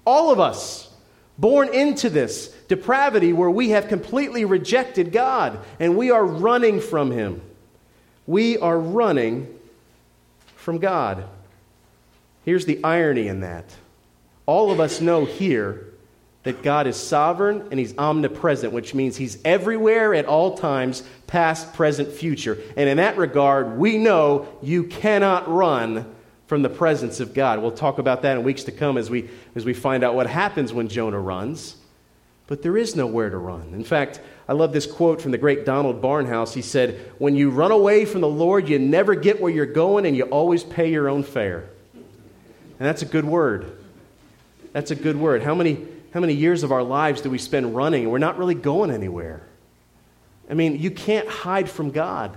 All 0.07 0.31
of 0.31 0.39
us, 0.39 0.94
born 1.39 1.73
into 1.73 2.11
this 2.11 2.49
depravity 2.69 3.33
where 3.33 3.51
we 3.51 3.71
have 3.71 3.89
completely 3.89 4.45
rejected 4.45 5.13
God 5.13 5.59
and 5.81 5.97
we 5.97 6.11
are 6.11 6.25
running 6.25 6.81
from 6.81 7.11
Him. 7.11 7.41
We 8.27 8.59
are 8.59 8.79
running 8.79 9.59
from 10.57 10.79
God. 10.79 11.25
Here's 12.45 12.67
the 12.67 12.83
irony 12.85 13.29
in 13.29 13.41
that. 13.41 13.65
All 14.47 14.71
of 14.71 14.81
us 14.81 15.01
know 15.01 15.25
here 15.25 15.87
that 16.43 16.63
God 16.63 16.87
is 16.87 16.97
sovereign 16.97 17.69
and 17.71 17.81
He's 17.81 17.97
omnipresent, 17.97 18.73
which 18.73 18.95
means 18.95 19.17
He's 19.17 19.39
everywhere 19.45 20.15
at 20.15 20.27
all 20.27 20.57
times, 20.57 21.03
past, 21.27 21.73
present, 21.75 22.11
future. 22.13 22.59
And 22.77 22.89
in 22.89 22.99
that 22.99 23.17
regard, 23.17 23.79
we 23.79 23.99
know 23.99 24.47
you 24.63 24.85
cannot 24.85 25.49
run 25.49 26.15
from 26.47 26.63
the 26.63 26.69
presence 26.69 27.21
of 27.21 27.35
God. 27.35 27.61
We'll 27.61 27.73
talk 27.73 27.99
about 27.99 28.23
that 28.23 28.37
in 28.37 28.45
weeks 28.45 28.65
to 28.65 28.73
come 28.73 28.99
as 28.99 29.11
we, 29.11 29.31
as 29.55 29.65
we 29.65 29.75
find 29.75 30.05
out 30.05 30.15
what 30.15 30.27
happens 30.27 30.73
when 30.73 30.89
Jonah 30.89 31.21
runs. 31.21 31.77
But 32.47 32.63
there 32.63 32.77
is 32.77 32.95
nowhere 32.95 33.31
to 33.31 33.39
run. 33.39 33.73
In 33.73 33.85
fact, 33.85 34.21
I 34.47 34.53
love 34.53 34.73
this 34.73 34.87
quote 34.87 35.23
from 35.23 35.31
the 35.31 35.39
great 35.39 35.65
Donald 35.65 36.03
Barnhouse. 36.03 36.53
He 36.53 36.61
said, 36.61 37.13
When 37.19 37.35
you 37.35 37.49
run 37.49 37.71
away 37.71 38.05
from 38.05 38.21
the 38.21 38.29
Lord, 38.29 38.69
you 38.69 38.79
never 38.79 39.15
get 39.15 39.41
where 39.41 39.51
you're 39.51 39.65
going 39.65 40.05
and 40.05 40.15
you 40.15 40.25
always 40.25 40.63
pay 40.63 40.91
your 40.91 41.09
own 41.09 41.23
fare. 41.23 41.71
And 41.95 42.87
that's 42.87 43.03
a 43.03 43.07
good 43.07 43.25
word. 43.25 43.79
That's 44.73 44.91
a 44.91 44.97
good 44.97 45.17
word. 45.17 45.43
How 45.43 45.55
many, 45.55 45.87
how 46.13 46.21
many 46.21 46.35
years 46.35 46.63
of 46.63 46.73
our 46.73 46.83
lives 46.83 47.23
do 47.23 47.31
we 47.31 47.39
spend 47.39 47.75
running 47.75 48.03
and 48.03 48.13
we're 48.13 48.19
not 48.19 48.37
really 48.37 48.55
going 48.55 48.91
anywhere? 48.91 49.41
I 50.51 50.55
mean, 50.55 50.79
you 50.79 50.91
can't 50.91 51.29
hide 51.29 51.71
from 51.71 51.91
God. 51.91 52.37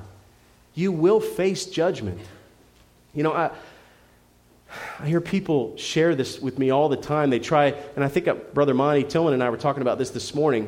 You 0.74 0.93
will 0.93 1.20
face 1.20 1.65
judgment. 1.65 2.22
You 3.13 3.24
know, 3.24 3.34
I, 3.34 3.50
I 4.99 5.08
hear 5.08 5.21
people 5.21 5.77
share 5.77 6.15
this 6.15 6.41
with 6.41 6.60
me 6.60 6.69
all 6.69 6.89
the 6.89 6.97
time. 6.97 7.30
They 7.30 7.39
try, 7.39 7.67
and 7.95 8.03
I 8.03 8.08
think 8.08 8.27
uh, 8.27 8.34
Brother 8.34 8.73
Monty 8.73 9.03
Tillman 9.03 9.34
and 9.34 9.43
I 9.43 9.49
were 9.49 9.58
talking 9.58 9.82
about 9.82 9.97
this 9.97 10.10
this 10.10 10.36
morning. 10.36 10.67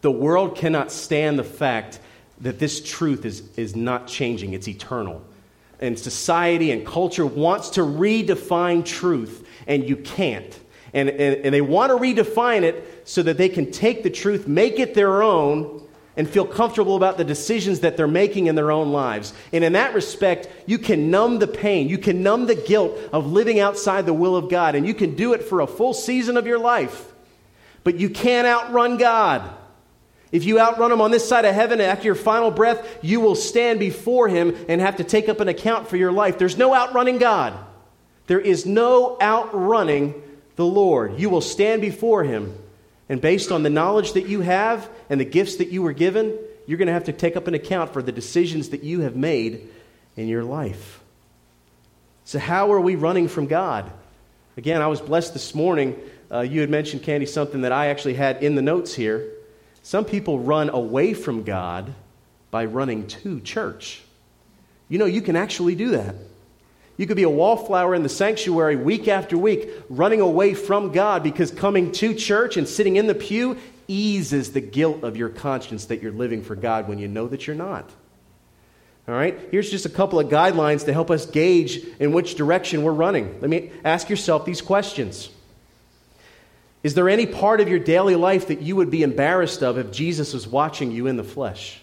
The 0.00 0.10
world 0.10 0.56
cannot 0.56 0.92
stand 0.92 1.38
the 1.38 1.44
fact 1.44 1.98
that 2.40 2.58
this 2.58 2.82
truth 2.82 3.24
is, 3.24 3.42
is 3.56 3.74
not 3.74 4.06
changing, 4.06 4.52
it's 4.52 4.68
eternal. 4.68 5.22
And 5.80 5.98
society 5.98 6.70
and 6.70 6.86
culture 6.86 7.26
wants 7.26 7.70
to 7.70 7.80
redefine 7.80 8.84
truth, 8.84 9.46
and 9.66 9.88
you 9.88 9.96
can't. 9.96 10.58
And, 10.92 11.08
and, 11.08 11.44
and 11.44 11.54
they 11.54 11.60
want 11.60 11.90
to 11.90 11.96
redefine 11.96 12.62
it 12.62 13.02
so 13.04 13.22
that 13.22 13.36
they 13.36 13.48
can 13.48 13.70
take 13.70 14.02
the 14.02 14.10
truth, 14.10 14.46
make 14.46 14.78
it 14.78 14.94
their 14.94 15.22
own, 15.22 15.83
and 16.16 16.28
feel 16.28 16.46
comfortable 16.46 16.96
about 16.96 17.18
the 17.18 17.24
decisions 17.24 17.80
that 17.80 17.96
they're 17.96 18.06
making 18.06 18.46
in 18.46 18.54
their 18.54 18.70
own 18.70 18.92
lives. 18.92 19.32
And 19.52 19.64
in 19.64 19.72
that 19.72 19.94
respect, 19.94 20.48
you 20.66 20.78
can 20.78 21.10
numb 21.10 21.38
the 21.38 21.46
pain, 21.46 21.88
you 21.88 21.98
can 21.98 22.22
numb 22.22 22.46
the 22.46 22.54
guilt 22.54 22.98
of 23.12 23.32
living 23.32 23.58
outside 23.58 24.06
the 24.06 24.14
will 24.14 24.36
of 24.36 24.48
God, 24.48 24.74
and 24.74 24.86
you 24.86 24.94
can 24.94 25.14
do 25.14 25.32
it 25.32 25.42
for 25.42 25.60
a 25.60 25.66
full 25.66 25.94
season 25.94 26.36
of 26.36 26.46
your 26.46 26.58
life. 26.58 27.12
But 27.82 27.96
you 27.96 28.08
can't 28.08 28.46
outrun 28.46 28.96
God. 28.96 29.50
If 30.32 30.44
you 30.44 30.58
outrun 30.58 30.90
him 30.90 31.00
on 31.00 31.10
this 31.10 31.28
side 31.28 31.44
of 31.44 31.54
heaven 31.54 31.80
after 31.80 32.06
your 32.06 32.14
final 32.14 32.50
breath, 32.50 32.98
you 33.02 33.20
will 33.20 33.36
stand 33.36 33.78
before 33.78 34.28
him 34.28 34.56
and 34.68 34.80
have 34.80 34.96
to 34.96 35.04
take 35.04 35.28
up 35.28 35.40
an 35.40 35.48
account 35.48 35.88
for 35.88 35.96
your 35.96 36.10
life. 36.10 36.38
There's 36.38 36.58
no 36.58 36.74
outrunning 36.74 37.18
God. 37.18 37.56
There 38.26 38.40
is 38.40 38.66
no 38.66 39.16
outrunning 39.20 40.20
the 40.56 40.64
Lord. 40.64 41.20
You 41.20 41.30
will 41.30 41.40
stand 41.40 41.82
before 41.82 42.24
him 42.24 42.56
and 43.14 43.22
based 43.22 43.52
on 43.52 43.62
the 43.62 43.70
knowledge 43.70 44.14
that 44.14 44.26
you 44.26 44.40
have 44.40 44.90
and 45.08 45.20
the 45.20 45.24
gifts 45.24 45.54
that 45.58 45.68
you 45.68 45.82
were 45.82 45.92
given, 45.92 46.36
you're 46.66 46.78
going 46.78 46.88
to 46.88 46.92
have 46.92 47.04
to 47.04 47.12
take 47.12 47.36
up 47.36 47.46
an 47.46 47.54
account 47.54 47.92
for 47.92 48.02
the 48.02 48.10
decisions 48.10 48.70
that 48.70 48.82
you 48.82 49.02
have 49.02 49.14
made 49.14 49.68
in 50.16 50.26
your 50.26 50.42
life. 50.42 51.00
So, 52.24 52.40
how 52.40 52.72
are 52.72 52.80
we 52.80 52.96
running 52.96 53.28
from 53.28 53.46
God? 53.46 53.88
Again, 54.56 54.82
I 54.82 54.88
was 54.88 55.00
blessed 55.00 55.32
this 55.32 55.54
morning. 55.54 55.96
Uh, 56.28 56.40
you 56.40 56.60
had 56.60 56.70
mentioned, 56.70 57.04
Candy, 57.04 57.26
something 57.26 57.60
that 57.60 57.70
I 57.70 57.86
actually 57.86 58.14
had 58.14 58.42
in 58.42 58.56
the 58.56 58.62
notes 58.62 58.92
here. 58.92 59.30
Some 59.84 60.04
people 60.04 60.40
run 60.40 60.68
away 60.68 61.14
from 61.14 61.44
God 61.44 61.94
by 62.50 62.64
running 62.64 63.06
to 63.06 63.38
church. 63.38 64.02
You 64.88 64.98
know, 64.98 65.06
you 65.06 65.22
can 65.22 65.36
actually 65.36 65.76
do 65.76 65.90
that. 65.90 66.16
You 66.96 67.06
could 67.06 67.16
be 67.16 67.24
a 67.24 67.30
wallflower 67.30 67.94
in 67.94 68.02
the 68.02 68.08
sanctuary 68.08 68.76
week 68.76 69.08
after 69.08 69.36
week, 69.36 69.68
running 69.88 70.20
away 70.20 70.54
from 70.54 70.92
God 70.92 71.22
because 71.22 71.50
coming 71.50 71.90
to 71.92 72.14
church 72.14 72.56
and 72.56 72.68
sitting 72.68 72.96
in 72.96 73.06
the 73.06 73.14
pew 73.14 73.58
eases 73.88 74.52
the 74.52 74.60
guilt 74.60 75.02
of 75.02 75.16
your 75.16 75.28
conscience 75.28 75.86
that 75.86 76.02
you're 76.02 76.12
living 76.12 76.42
for 76.42 76.54
God 76.54 76.88
when 76.88 76.98
you 76.98 77.08
know 77.08 77.26
that 77.28 77.46
you're 77.46 77.56
not. 77.56 77.90
All 79.06 79.14
right? 79.14 79.38
Here's 79.50 79.70
just 79.70 79.86
a 79.86 79.90
couple 79.90 80.18
of 80.18 80.28
guidelines 80.28 80.86
to 80.86 80.92
help 80.92 81.10
us 81.10 81.26
gauge 81.26 81.84
in 81.98 82.12
which 82.12 82.36
direction 82.36 82.82
we're 82.84 82.92
running. 82.92 83.38
Let 83.40 83.50
me 83.50 83.70
ask 83.84 84.08
yourself 84.08 84.44
these 84.44 84.62
questions. 84.62 85.28
Is 86.82 86.94
there 86.94 87.08
any 87.08 87.26
part 87.26 87.60
of 87.60 87.68
your 87.68 87.78
daily 87.78 88.14
life 88.14 88.48
that 88.48 88.62
you 88.62 88.76
would 88.76 88.90
be 88.90 89.02
embarrassed 89.02 89.62
of 89.62 89.78
if 89.78 89.90
Jesus 89.90 90.32
was 90.32 90.46
watching 90.46 90.90
you 90.90 91.06
in 91.06 91.16
the 91.16 91.24
flesh? 91.24 91.80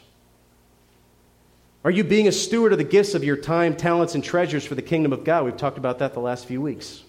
Are 1.84 1.92
you 1.92 2.04
being 2.04 2.28
a 2.28 2.32
steward 2.32 2.74
of 2.74 2.78
the 2.78 2.84
gifts 2.84 3.16
of 3.16 3.24
your 3.24 3.38
time, 3.38 3.76
talents, 3.76 4.14
and 4.14 4.24
treasures 4.24 4.64
for 4.64 4.76
the 4.76 4.84
kingdom 4.84 5.14
of 5.14 5.24
God? 5.24 5.46
We've 5.46 5.58
talked 5.58 5.80
about 5.80 6.00
that 6.00 6.14
the 6.14 6.20
last 6.20 6.46
few 6.46 6.62
weeks. 6.62 7.04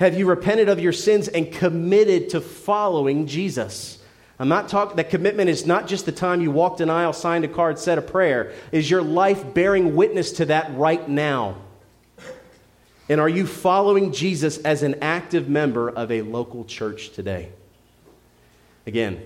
Have 0.00 0.18
you 0.18 0.26
repented 0.26 0.68
of 0.68 0.80
your 0.80 0.92
sins 0.92 1.28
and 1.28 1.52
committed 1.52 2.30
to 2.30 2.40
following 2.40 3.26
Jesus? 3.28 3.98
I'm 4.40 4.48
not 4.48 4.68
talking, 4.68 4.96
that 4.96 5.10
commitment 5.10 5.48
is 5.48 5.66
not 5.66 5.86
just 5.86 6.04
the 6.04 6.12
time 6.12 6.40
you 6.40 6.50
walked 6.50 6.80
an 6.80 6.90
aisle, 6.90 7.12
signed 7.12 7.44
a 7.44 7.48
card, 7.48 7.78
said 7.78 7.98
a 7.98 8.02
prayer. 8.02 8.52
Is 8.72 8.90
your 8.90 9.02
life 9.02 9.54
bearing 9.54 9.94
witness 9.94 10.32
to 10.32 10.46
that 10.46 10.74
right 10.76 11.08
now? 11.08 11.58
And 13.08 13.20
are 13.20 13.28
you 13.28 13.46
following 13.46 14.12
Jesus 14.12 14.58
as 14.58 14.82
an 14.82 14.96
active 15.00 15.48
member 15.48 15.90
of 15.90 16.10
a 16.10 16.22
local 16.22 16.64
church 16.64 17.10
today? 17.10 17.50
Again, 18.86 19.22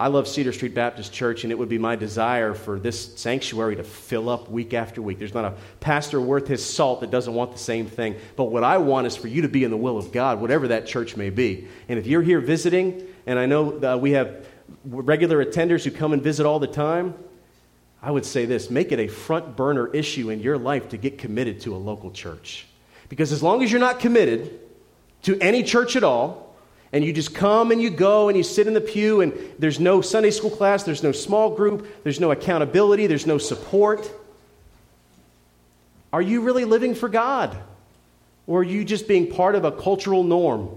I 0.00 0.06
love 0.08 0.28
Cedar 0.28 0.52
Street 0.52 0.74
Baptist 0.74 1.12
Church, 1.12 1.42
and 1.42 1.50
it 1.50 1.58
would 1.58 1.68
be 1.68 1.78
my 1.78 1.96
desire 1.96 2.54
for 2.54 2.78
this 2.78 3.14
sanctuary 3.16 3.74
to 3.76 3.82
fill 3.82 4.28
up 4.28 4.48
week 4.48 4.72
after 4.72 5.02
week. 5.02 5.18
There's 5.18 5.34
not 5.34 5.44
a 5.44 5.54
pastor 5.80 6.20
worth 6.20 6.46
his 6.46 6.64
salt 6.64 7.00
that 7.00 7.10
doesn't 7.10 7.34
want 7.34 7.50
the 7.50 7.58
same 7.58 7.86
thing. 7.86 8.14
But 8.36 8.44
what 8.44 8.62
I 8.62 8.78
want 8.78 9.08
is 9.08 9.16
for 9.16 9.26
you 9.26 9.42
to 9.42 9.48
be 9.48 9.64
in 9.64 9.70
the 9.72 9.76
will 9.76 9.98
of 9.98 10.12
God, 10.12 10.40
whatever 10.40 10.68
that 10.68 10.86
church 10.86 11.16
may 11.16 11.30
be. 11.30 11.66
And 11.88 11.98
if 11.98 12.06
you're 12.06 12.22
here 12.22 12.40
visiting, 12.40 13.02
and 13.26 13.40
I 13.40 13.46
know 13.46 13.98
we 13.98 14.12
have 14.12 14.46
regular 14.84 15.44
attenders 15.44 15.82
who 15.82 15.90
come 15.90 16.12
and 16.12 16.22
visit 16.22 16.46
all 16.46 16.60
the 16.60 16.68
time, 16.68 17.14
I 18.00 18.12
would 18.12 18.24
say 18.24 18.44
this 18.44 18.70
make 18.70 18.92
it 18.92 19.00
a 19.00 19.08
front 19.08 19.56
burner 19.56 19.88
issue 19.88 20.30
in 20.30 20.38
your 20.38 20.58
life 20.58 20.90
to 20.90 20.96
get 20.96 21.18
committed 21.18 21.60
to 21.62 21.74
a 21.74 21.78
local 21.78 22.12
church. 22.12 22.66
Because 23.08 23.32
as 23.32 23.42
long 23.42 23.64
as 23.64 23.72
you're 23.72 23.80
not 23.80 23.98
committed 23.98 24.60
to 25.22 25.36
any 25.40 25.64
church 25.64 25.96
at 25.96 26.04
all, 26.04 26.47
and 26.92 27.04
you 27.04 27.12
just 27.12 27.34
come 27.34 27.70
and 27.70 27.82
you 27.82 27.90
go 27.90 28.28
and 28.28 28.36
you 28.36 28.42
sit 28.42 28.66
in 28.66 28.74
the 28.74 28.80
pew, 28.80 29.20
and 29.20 29.32
there's 29.58 29.78
no 29.78 30.00
Sunday 30.00 30.30
school 30.30 30.50
class, 30.50 30.84
there's 30.84 31.02
no 31.02 31.12
small 31.12 31.54
group, 31.54 32.02
there's 32.02 32.20
no 32.20 32.30
accountability, 32.30 33.06
there's 33.06 33.26
no 33.26 33.38
support. 33.38 34.10
Are 36.12 36.22
you 36.22 36.40
really 36.40 36.64
living 36.64 36.94
for 36.94 37.08
God? 37.08 37.56
Or 38.46 38.60
are 38.60 38.64
you 38.64 38.84
just 38.84 39.06
being 39.06 39.30
part 39.30 39.54
of 39.54 39.66
a 39.66 39.72
cultural 39.72 40.24
norm? 40.24 40.70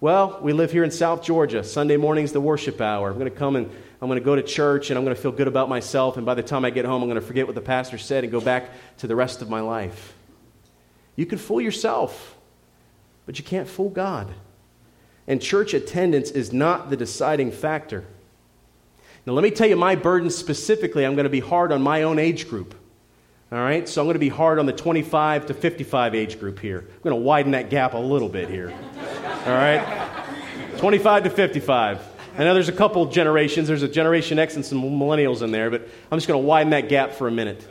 Well, 0.00 0.38
we 0.42 0.52
live 0.52 0.70
here 0.70 0.84
in 0.84 0.90
South 0.90 1.22
Georgia. 1.22 1.64
Sunday 1.64 1.96
morning's 1.96 2.32
the 2.32 2.40
worship 2.42 2.82
hour. 2.82 3.08
I'm 3.08 3.18
going 3.18 3.30
to 3.30 3.36
come 3.36 3.56
and 3.56 3.70
I'm 4.02 4.08
going 4.08 4.18
to 4.18 4.24
go 4.24 4.36
to 4.36 4.42
church 4.42 4.90
and 4.90 4.98
I'm 4.98 5.04
going 5.04 5.16
to 5.16 5.22
feel 5.22 5.32
good 5.32 5.48
about 5.48 5.70
myself. 5.70 6.18
And 6.18 6.26
by 6.26 6.34
the 6.34 6.42
time 6.42 6.66
I 6.66 6.70
get 6.70 6.84
home, 6.84 7.02
I'm 7.02 7.08
going 7.08 7.18
to 7.18 7.26
forget 7.26 7.46
what 7.46 7.54
the 7.54 7.62
pastor 7.62 7.96
said 7.96 8.22
and 8.22 8.30
go 8.30 8.42
back 8.42 8.68
to 8.98 9.06
the 9.06 9.16
rest 9.16 9.40
of 9.40 9.48
my 9.48 9.60
life. 9.60 10.12
You 11.16 11.24
can 11.24 11.38
fool 11.38 11.62
yourself, 11.62 12.36
but 13.24 13.38
you 13.38 13.44
can't 13.46 13.66
fool 13.66 13.88
God 13.88 14.28
and 15.26 15.42
church 15.42 15.74
attendance 15.74 16.30
is 16.30 16.52
not 16.52 16.90
the 16.90 16.96
deciding 16.96 17.50
factor. 17.50 18.04
Now, 19.26 19.32
let 19.32 19.42
me 19.42 19.50
tell 19.50 19.68
you 19.68 19.76
my 19.76 19.96
burden 19.96 20.30
specifically. 20.30 21.04
I'm 21.04 21.14
going 21.14 21.24
to 21.24 21.30
be 21.30 21.40
hard 21.40 21.72
on 21.72 21.82
my 21.82 22.04
own 22.04 22.18
age 22.18 22.48
group. 22.48 22.74
All 23.50 23.58
right? 23.58 23.88
So 23.88 24.00
I'm 24.00 24.06
going 24.06 24.14
to 24.14 24.20
be 24.20 24.28
hard 24.28 24.58
on 24.58 24.66
the 24.66 24.72
25 24.72 25.46
to 25.46 25.54
55 25.54 26.14
age 26.14 26.38
group 26.38 26.60
here. 26.60 26.80
I'm 26.80 27.02
going 27.02 27.16
to 27.16 27.22
widen 27.22 27.52
that 27.52 27.70
gap 27.70 27.94
a 27.94 27.98
little 27.98 28.28
bit 28.28 28.48
here. 28.48 28.70
All 28.70 29.52
right? 29.52 30.12
25 30.78 31.24
to 31.24 31.30
55. 31.30 32.02
I 32.38 32.44
know 32.44 32.54
there's 32.54 32.68
a 32.68 32.72
couple 32.72 33.06
generations. 33.06 33.66
There's 33.66 33.82
a 33.82 33.88
Generation 33.88 34.38
X 34.38 34.56
and 34.56 34.64
some 34.64 34.82
millennials 34.82 35.42
in 35.42 35.50
there, 35.50 35.70
but 35.70 35.88
I'm 36.10 36.18
just 36.18 36.28
going 36.28 36.40
to 36.40 36.46
widen 36.46 36.70
that 36.70 36.88
gap 36.88 37.12
for 37.12 37.28
a 37.28 37.30
minute. 37.30 37.66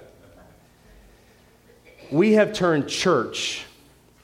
We 2.12 2.34
have 2.34 2.52
turned 2.52 2.90
church 2.90 3.64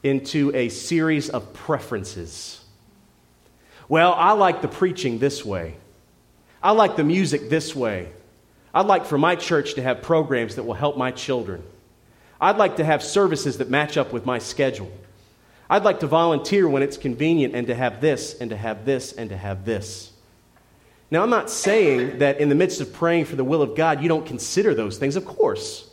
into 0.02 0.54
a 0.54 0.68
series 0.68 1.30
of 1.30 1.52
preferences. 1.52 2.61
Well, 3.92 4.14
I 4.14 4.32
like 4.32 4.62
the 4.62 4.68
preaching 4.68 5.18
this 5.18 5.44
way. 5.44 5.74
I 6.62 6.70
like 6.70 6.96
the 6.96 7.04
music 7.04 7.50
this 7.50 7.76
way. 7.76 8.08
I'd 8.72 8.86
like 8.86 9.04
for 9.04 9.18
my 9.18 9.36
church 9.36 9.74
to 9.74 9.82
have 9.82 10.00
programs 10.00 10.54
that 10.54 10.62
will 10.62 10.72
help 10.72 10.96
my 10.96 11.10
children. 11.10 11.62
I'd 12.40 12.56
like 12.56 12.76
to 12.76 12.84
have 12.86 13.02
services 13.02 13.58
that 13.58 13.68
match 13.68 13.98
up 13.98 14.10
with 14.10 14.24
my 14.24 14.38
schedule. 14.38 14.90
I'd 15.68 15.84
like 15.84 16.00
to 16.00 16.06
volunteer 16.06 16.66
when 16.66 16.82
it's 16.82 16.96
convenient 16.96 17.54
and 17.54 17.66
to 17.66 17.74
have 17.74 18.00
this 18.00 18.32
and 18.40 18.48
to 18.48 18.56
have 18.56 18.86
this 18.86 19.12
and 19.12 19.28
to 19.28 19.36
have 19.36 19.66
this. 19.66 20.10
Now, 21.10 21.22
I'm 21.22 21.28
not 21.28 21.50
saying 21.50 22.20
that 22.20 22.40
in 22.40 22.48
the 22.48 22.54
midst 22.54 22.80
of 22.80 22.94
praying 22.94 23.26
for 23.26 23.36
the 23.36 23.44
will 23.44 23.60
of 23.60 23.76
God, 23.76 24.02
you 24.02 24.08
don't 24.08 24.24
consider 24.24 24.74
those 24.74 24.96
things, 24.96 25.16
of 25.16 25.26
course. 25.26 25.86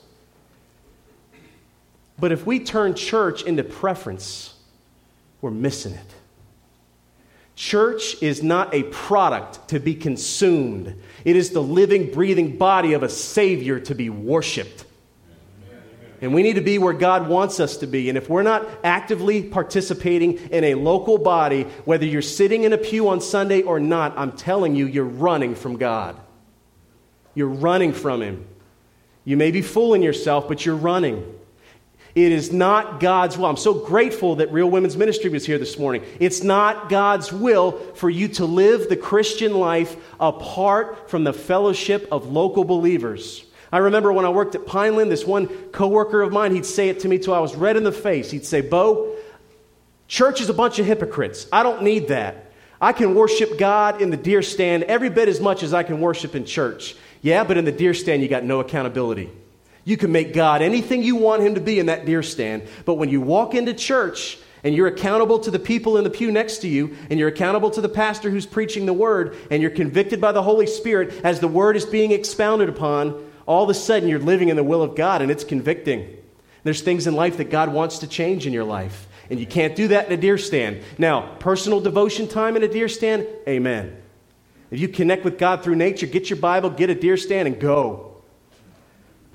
But 2.18 2.32
if 2.32 2.46
we 2.46 2.62
turn 2.62 2.96
church 2.96 3.44
into 3.44 3.66
preference, 3.66 4.54
we're 5.42 5.52
missing 5.52 5.96
it. 5.96 6.14
Church 7.60 8.16
is 8.24 8.42
not 8.42 8.74
a 8.74 8.84
product 8.84 9.68
to 9.68 9.82
be 9.82 9.94
consumed, 9.94 10.96
it 11.26 11.36
is 11.36 11.50
the 11.50 11.62
living, 11.62 12.10
breathing 12.10 12.58
body 12.58 12.94
of 12.94 13.04
a 13.04 13.10
Savior 13.10 13.82
to 13.82 13.94
be 13.94 14.10
worshiped. 14.10 14.86
And 16.22 16.34
we 16.34 16.42
need 16.42 16.54
to 16.54 16.62
be 16.62 16.78
where 16.78 16.94
God 16.94 17.28
wants 17.28 17.60
us 17.60 17.76
to 17.78 17.88
be. 17.88 18.08
And 18.08 18.18
if 18.18 18.30
we're 18.30 18.44
not 18.44 18.66
actively 18.82 19.44
participating 19.44 20.38
in 20.52 20.64
a 20.64 20.76
local 20.76 21.18
body, 21.18 21.64
whether 21.84 22.06
you're 22.06 22.22
sitting 22.22 22.64
in 22.64 22.72
a 22.72 22.78
pew 22.78 23.10
on 23.10 23.20
Sunday 23.20 23.62
or 23.62 23.78
not, 23.78 24.18
I'm 24.18 24.32
telling 24.32 24.78
you, 24.78 24.86
you're 24.86 25.04
running 25.04 25.54
from 25.54 25.76
God. 25.76 26.18
You're 27.36 27.48
running 27.50 27.92
from 27.92 28.22
Him. 28.22 28.48
You 29.26 29.36
may 29.36 29.52
be 29.52 29.62
fooling 29.62 30.02
yourself, 30.02 30.48
but 30.48 30.66
you're 30.66 30.78
running. 30.78 31.39
It 32.16 32.32
is 32.32 32.52
not 32.52 33.00
God's 33.00 33.38
will. 33.38 33.46
I'm 33.46 33.58
so 33.58 33.74
grateful 33.74 34.38
that 34.38 34.52
Real 34.52 34.70
Women's 34.70 34.98
Ministry 34.98 35.30
was 35.30 35.46
here 35.46 35.60
this 35.60 35.78
morning. 35.78 36.04
It's 36.20 36.44
not 36.44 36.90
God's 36.90 37.32
will 37.32 37.74
for 37.94 38.10
you 38.10 38.28
to 38.30 38.46
live 38.46 38.90
the 38.90 38.98
Christian 38.98 39.54
life 39.54 39.96
apart 40.20 41.10
from 41.10 41.24
the 41.24 41.34
fellowship 41.34 42.08
of 42.12 42.32
local 42.32 42.64
believers. 42.64 43.46
I 43.72 43.78
remember 43.78 44.12
when 44.12 44.26
I 44.26 44.30
worked 44.30 44.56
at 44.56 44.66
Pineland, 44.66 45.12
this 45.12 45.26
one 45.26 45.48
coworker 45.72 46.22
of 46.24 46.34
mine, 46.34 46.56
he'd 46.56 46.66
say 46.66 46.90
it 46.90 47.02
to 47.02 47.08
me 47.08 47.20
till 47.20 47.36
I 47.36 47.40
was 47.40 47.56
red 47.56 47.78
in 47.78 47.84
the 47.84 47.92
face. 47.92 48.32
He'd 48.32 48.46
say, 48.46 48.62
Bo, 48.62 49.16
church 50.08 50.42
is 50.42 50.50
a 50.50 50.54
bunch 50.54 50.80
of 50.80 50.88
hypocrites. 50.88 51.48
I 51.54 51.62
don't 51.62 51.84
need 51.84 52.08
that. 52.08 52.52
I 52.82 52.94
can 52.94 53.14
worship 53.14 53.60
God 53.60 54.02
in 54.02 54.10
the 54.10 54.18
deer 54.18 54.42
stand 54.42 54.84
every 54.84 55.10
bit 55.10 55.28
as 55.28 55.40
much 55.40 55.62
as 55.62 55.74
I 55.74 55.84
can 55.84 56.00
worship 56.00 56.34
in 56.34 56.46
church. 56.46 56.96
Yeah, 57.22 57.44
but 57.44 57.58
in 57.58 57.66
the 57.66 57.72
deer 57.72 57.94
stand, 57.94 58.24
you 58.24 58.30
got 58.30 58.44
no 58.44 58.62
accountability. 58.62 59.30
You 59.90 59.98
can 59.98 60.12
make 60.12 60.34
God 60.34 60.62
anything 60.62 61.02
you 61.02 61.16
want 61.16 61.42
him 61.42 61.56
to 61.56 61.62
be 61.62 61.80
in 61.80 61.88
that 61.88 62.06
deer 62.06 62.22
stand, 62.22 62.68
but 62.86 62.94
when 62.94 63.10
you 63.10 63.22
walk 63.22 63.56
into 63.56 63.74
church 63.74 64.38
and 64.64 64.76
you're 64.76 64.86
accountable 64.86 65.40
to 65.40 65.50
the 65.50 65.58
people 65.58 65.98
in 65.98 66.04
the 66.04 66.12
pew 66.12 66.32
next 66.32 66.60
to 66.60 66.68
you, 66.68 66.96
and 67.10 67.18
you're 67.18 67.30
accountable 67.30 67.72
to 67.72 67.82
the 67.82 67.90
pastor 67.90 68.30
who's 68.30 68.46
preaching 68.46 68.86
the 68.86 68.94
word, 68.94 69.36
and 69.50 69.64
you're 69.64 69.72
convicted 69.72 70.22
by 70.22 70.32
the 70.32 70.44
Holy 70.44 70.68
Spirit 70.68 71.22
as 71.24 71.40
the 71.40 71.48
word 71.48 71.76
is 71.76 71.88
being 71.88 72.12
expounded 72.12 72.70
upon, 72.70 73.32
all 73.48 73.64
of 73.64 73.70
a 73.72 73.74
sudden 73.74 74.08
you're 74.08 74.20
living 74.20 74.50
in 74.50 74.56
the 74.56 74.64
will 74.64 74.84
of 74.84 74.96
God 74.96 75.24
and 75.24 75.32
it's 75.32 75.44
convicting. 75.44 76.16
There's 76.64 76.84
things 76.84 77.08
in 77.08 77.16
life 77.16 77.38
that 77.38 77.50
God 77.50 77.74
wants 77.74 77.98
to 78.00 78.08
change 78.08 78.46
in 78.46 78.54
your 78.54 78.66
life, 78.66 79.08
and 79.32 79.40
you 79.40 79.48
can't 79.48 79.76
do 79.76 79.88
that 79.88 80.06
in 80.06 80.14
a 80.14 80.22
deer 80.22 80.38
stand. 80.38 80.84
Now, 81.00 81.36
personal 81.40 81.82
devotion 81.82 82.28
time 82.28 82.56
in 82.56 82.62
a 82.62 82.68
deer 82.68 82.90
stand, 82.90 83.26
amen. 83.48 84.00
If 84.70 84.80
you 84.80 84.88
connect 84.88 85.26
with 85.26 85.40
God 85.40 85.64
through 85.64 85.78
nature, 85.78 86.06
get 86.06 86.30
your 86.30 86.38
Bible, 86.38 86.70
get 86.70 86.92
a 86.92 86.96
deer 86.96 87.18
stand, 87.18 87.48
and 87.48 87.60
go. 87.60 88.09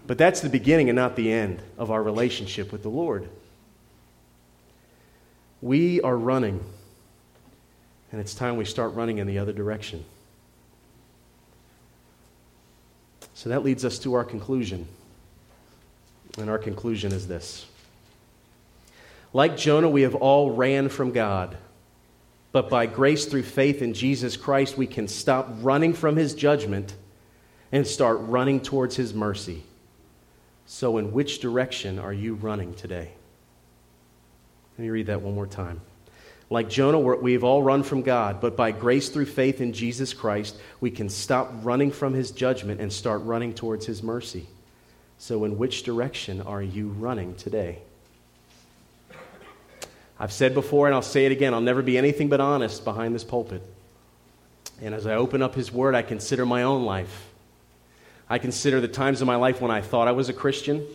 But 0.07 0.19
that's 0.19 0.41
the 0.41 0.49
beginning 0.49 0.91
and 0.91 0.97
not 0.97 1.17
the 1.17 1.33
end 1.33 1.63
of 1.79 1.91
our 1.91 2.03
relationship 2.03 2.73
with 2.73 2.83
the 2.83 2.91
Lord. 2.91 3.29
We 5.63 6.01
are 6.03 6.17
running, 6.17 6.63
and 8.13 8.21
it's 8.21 8.35
time 8.35 8.57
we 8.57 8.67
start 8.67 8.93
running 8.95 9.19
in 9.19 9.27
the 9.27 9.39
other 9.39 9.53
direction. 9.53 10.05
So 13.33 13.49
that 13.49 13.65
leads 13.65 13.85
us 13.85 13.99
to 14.01 14.15
our 14.15 14.25
conclusion. 14.25 14.87
And 16.39 16.51
our 16.51 16.59
conclusion 16.59 17.13
is 17.13 17.27
this 17.27 17.67
Like 19.33 19.57
Jonah, 19.57 19.89
we 19.89 20.03
have 20.03 20.15
all 20.15 20.51
ran 20.51 20.89
from 20.89 21.13
God. 21.13 21.57
But 22.53 22.71
by 22.71 22.87
grace 22.87 23.27
through 23.27 23.43
faith 23.43 23.83
in 23.83 23.95
Jesus 23.95 24.37
Christ, 24.37 24.79
we 24.79 24.87
can 24.87 25.09
stop 25.09 25.49
running 25.61 25.93
from 25.93 26.15
his 26.15 26.35
judgment 26.35 26.95
and 27.73 27.85
start 27.85 28.19
running 28.21 28.61
towards 28.61 28.95
his 28.95 29.13
mercy. 29.13 29.65
So, 30.67 30.99
in 30.99 31.13
which 31.13 31.41
direction 31.41 31.99
are 31.99 32.13
you 32.13 32.35
running 32.35 32.75
today? 32.75 33.13
Let 34.77 34.83
me 34.83 34.91
read 34.91 35.07
that 35.07 35.23
one 35.23 35.35
more 35.35 35.47
time. 35.47 35.81
Like 36.51 36.69
Jonah, 36.69 36.99
we've 36.99 37.45
all 37.45 37.63
run 37.63 37.83
from 37.83 38.03
God, 38.03 38.41
but 38.41 38.57
by 38.57 38.71
grace 38.71 39.09
through 39.09 39.27
faith 39.27 39.61
in 39.61 39.73
Jesus 39.73 40.13
Christ, 40.13 40.57
we 40.81 40.91
can 40.91 41.09
stop 41.09 41.51
running 41.63 41.91
from 41.91 42.13
his 42.15 42.31
judgment 42.31 42.81
and 42.81 42.93
start 42.93 43.23
running 43.23 43.55
towards 43.55 43.87
his 43.87 44.03
mercy. 44.03 44.47
So, 45.19 45.45
in 45.45 45.59
which 45.59 45.83
direction 45.83 46.41
are 46.43 46.63
you 46.63 46.89
running 46.89 47.35
today? 47.35 47.79
I've 50.19 50.33
said 50.33 50.55
before, 50.55 50.87
and 50.87 50.95
I'll 50.95 51.03
say 51.03 51.27
it 51.27 51.33
again 51.33 51.55
I'll 51.55 51.61
never 51.61 51.83
be 51.83 51.99
anything 51.99 52.29
but 52.29 52.41
honest 52.41 52.85
behind 52.85 53.15
this 53.15 53.25
pulpit. 53.25 53.63
And 54.81 54.95
as 54.95 55.07
I 55.07 55.15
open 55.15 55.43
up 55.43 55.55
His 55.55 55.73
Word, 55.73 55.95
I 55.95 56.03
consider 56.03 56.45
my 56.47 56.63
own 56.63 56.85
life. 56.85 57.34
I 58.29 58.39
consider 58.39 58.81
the 58.81 58.89
times 58.89 59.21
in 59.21 59.27
my 59.27 59.37
life 59.37 59.61
when 59.61 59.71
I 59.71 59.81
thought 59.81 60.09
I 60.09 60.13
was 60.13 60.29
a 60.29 60.33
Christian, 60.33 60.87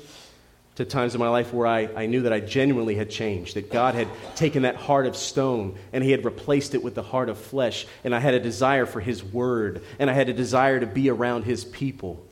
to 0.75 0.85
times 0.85 1.13
in 1.13 1.19
my 1.19 1.27
life 1.27 1.53
where 1.53 1.67
I, 1.67 1.89
I 1.93 2.05
knew 2.05 2.21
that 2.21 2.31
I 2.31 2.39
genuinely 2.39 2.95
had 2.95 3.09
changed, 3.09 3.55
that 3.55 3.69
God 3.69 3.95
had 3.95 4.07
taken 4.35 4.61
that 4.61 4.77
heart 4.77 5.05
of 5.05 5.15
stone 5.15 5.77
and 5.91 6.03
He 6.03 6.11
had 6.11 6.23
replaced 6.23 6.73
it 6.73 6.81
with 6.81 6.95
the 6.95 7.03
heart 7.03 7.27
of 7.27 7.37
flesh, 7.37 7.85
and 8.03 8.15
I 8.15 8.19
had 8.19 8.33
a 8.33 8.39
desire 8.39 8.85
for 8.85 9.01
His 9.01 9.23
Word, 9.23 9.83
and 9.99 10.09
I 10.09 10.13
had 10.13 10.29
a 10.29 10.33
desire 10.33 10.79
to 10.79 10.87
be 10.87 11.09
around 11.09 11.43
His 11.43 11.65
people. 11.65 12.25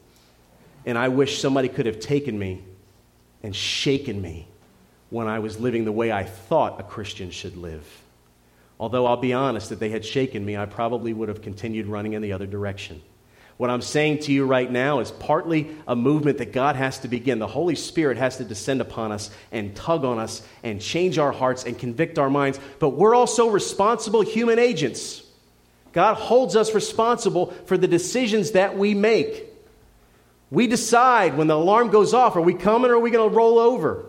And 0.86 0.98
I 0.98 1.10
wish 1.10 1.42
somebody 1.42 1.68
could 1.68 1.86
have 1.86 2.00
taken 2.00 2.40
me 2.40 2.64
and 3.44 3.54
shaken 3.54 4.22
me 4.22 4.48
when 5.10 5.28
I 5.28 5.40
was 5.40 5.60
living 5.60 5.84
the 5.84 5.92
way 5.92 6.12
I 6.12 6.24
thought 6.24 6.80
a 6.80 6.84
Christian 6.84 7.32
should 7.32 7.58
live. 7.58 7.86
Although 8.80 9.06
I'll 9.06 9.18
be 9.18 9.34
honest, 9.34 9.72
if 9.72 9.80
they 9.80 9.90
had 9.90 10.06
shaken 10.06 10.46
me, 10.46 10.56
I 10.56 10.66
probably 10.66 11.12
would 11.12 11.30
have 11.30 11.42
continued 11.42 11.88
running 11.88 12.14
in 12.14 12.22
the 12.22 12.32
other 12.32 12.46
direction. 12.46 13.02
What 13.58 13.72
I'm 13.72 13.82
saying 13.82 14.20
to 14.20 14.32
you 14.32 14.46
right 14.46 14.72
now 14.72 15.00
is 15.00 15.10
partly 15.10 15.76
a 15.88 15.96
movement 15.96 16.38
that 16.38 16.54
God 16.54 16.76
has 16.76 17.00
to 17.00 17.08
begin. 17.08 17.40
The 17.40 17.48
Holy 17.48 17.74
Spirit 17.74 18.18
has 18.18 18.38
to 18.38 18.44
descend 18.44 18.82
upon 18.82 19.12
us 19.12 19.32
and 19.52 19.76
tug 19.76 20.06
on 20.06 20.20
us 20.20 20.44
and 20.62 20.80
change 20.80 21.18
our 21.18 21.32
hearts 21.32 21.64
and 21.64 21.78
convict 21.78 22.20
our 22.20 22.30
minds. 22.30 22.60
But 22.78 22.90
we're 22.90 23.16
also 23.16 23.50
responsible 23.50 24.22
human 24.22 24.60
agents. 24.60 25.24
God 25.92 26.14
holds 26.14 26.56
us 26.56 26.76
responsible 26.76 27.48
for 27.66 27.80
the 27.80 27.88
decisions 27.88 28.52
that 28.52 28.78
we 28.78 28.94
make. 28.94 29.46
We 30.52 30.68
decide 30.68 31.36
when 31.36 31.48
the 31.48 31.56
alarm 31.56 31.90
goes 31.90 32.14
off 32.14 32.36
are 32.36 32.42
we 32.42 32.54
coming 32.54 32.92
or 32.92 32.96
are 32.96 33.00
we 33.00 33.10
going 33.10 33.28
to 33.28 33.36
roll 33.36 33.58
over? 33.58 34.06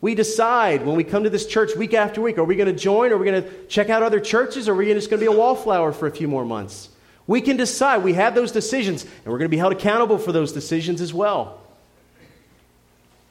We 0.00 0.14
decide 0.14 0.86
when 0.86 0.96
we 0.96 1.02
come 1.02 1.24
to 1.24 1.30
this 1.30 1.46
church 1.46 1.74
week 1.74 1.94
after 1.94 2.20
week 2.20 2.38
are 2.38 2.44
we 2.44 2.54
going 2.54 2.72
to 2.72 2.78
join? 2.78 3.10
Are 3.10 3.18
we 3.18 3.26
going 3.26 3.42
to 3.42 3.66
check 3.66 3.90
out 3.90 4.04
other 4.04 4.20
churches? 4.20 4.68
Or 4.68 4.72
are 4.72 4.76
we 4.76 4.92
just 4.92 5.10
going 5.10 5.18
to 5.18 5.28
be 5.28 5.34
a 5.34 5.36
wallflower 5.36 5.92
for 5.92 6.06
a 6.06 6.12
few 6.12 6.28
more 6.28 6.44
months? 6.44 6.90
We 7.26 7.40
can 7.40 7.56
decide. 7.56 8.02
We 8.02 8.14
have 8.14 8.34
those 8.34 8.52
decisions, 8.52 9.02
and 9.04 9.26
we're 9.26 9.38
going 9.38 9.50
to 9.50 9.54
be 9.54 9.56
held 9.56 9.72
accountable 9.72 10.18
for 10.18 10.32
those 10.32 10.52
decisions 10.52 11.00
as 11.00 11.14
well. 11.14 11.60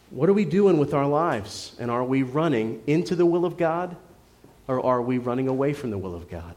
What 0.09 0.29
are 0.29 0.33
we 0.33 0.45
doing 0.45 0.77
with 0.77 0.93
our 0.93 1.07
lives? 1.07 1.75
And 1.79 1.89
are 1.89 2.03
we 2.03 2.23
running 2.23 2.81
into 2.87 3.15
the 3.15 3.25
will 3.25 3.45
of 3.45 3.57
God, 3.57 3.95
or 4.67 4.83
are 4.83 5.01
we 5.01 5.17
running 5.17 5.47
away 5.47 5.73
from 5.73 5.91
the 5.91 5.97
will 5.97 6.15
of 6.15 6.29
God? 6.29 6.55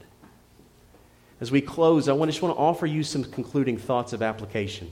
As 1.41 1.51
we 1.51 1.61
close, 1.61 2.09
I 2.09 2.17
just 2.25 2.41
want 2.41 2.55
to 2.55 2.61
offer 2.61 2.87
you 2.87 3.03
some 3.03 3.23
concluding 3.23 3.77
thoughts 3.77 4.15
of 4.15 4.23
application, 4.23 4.91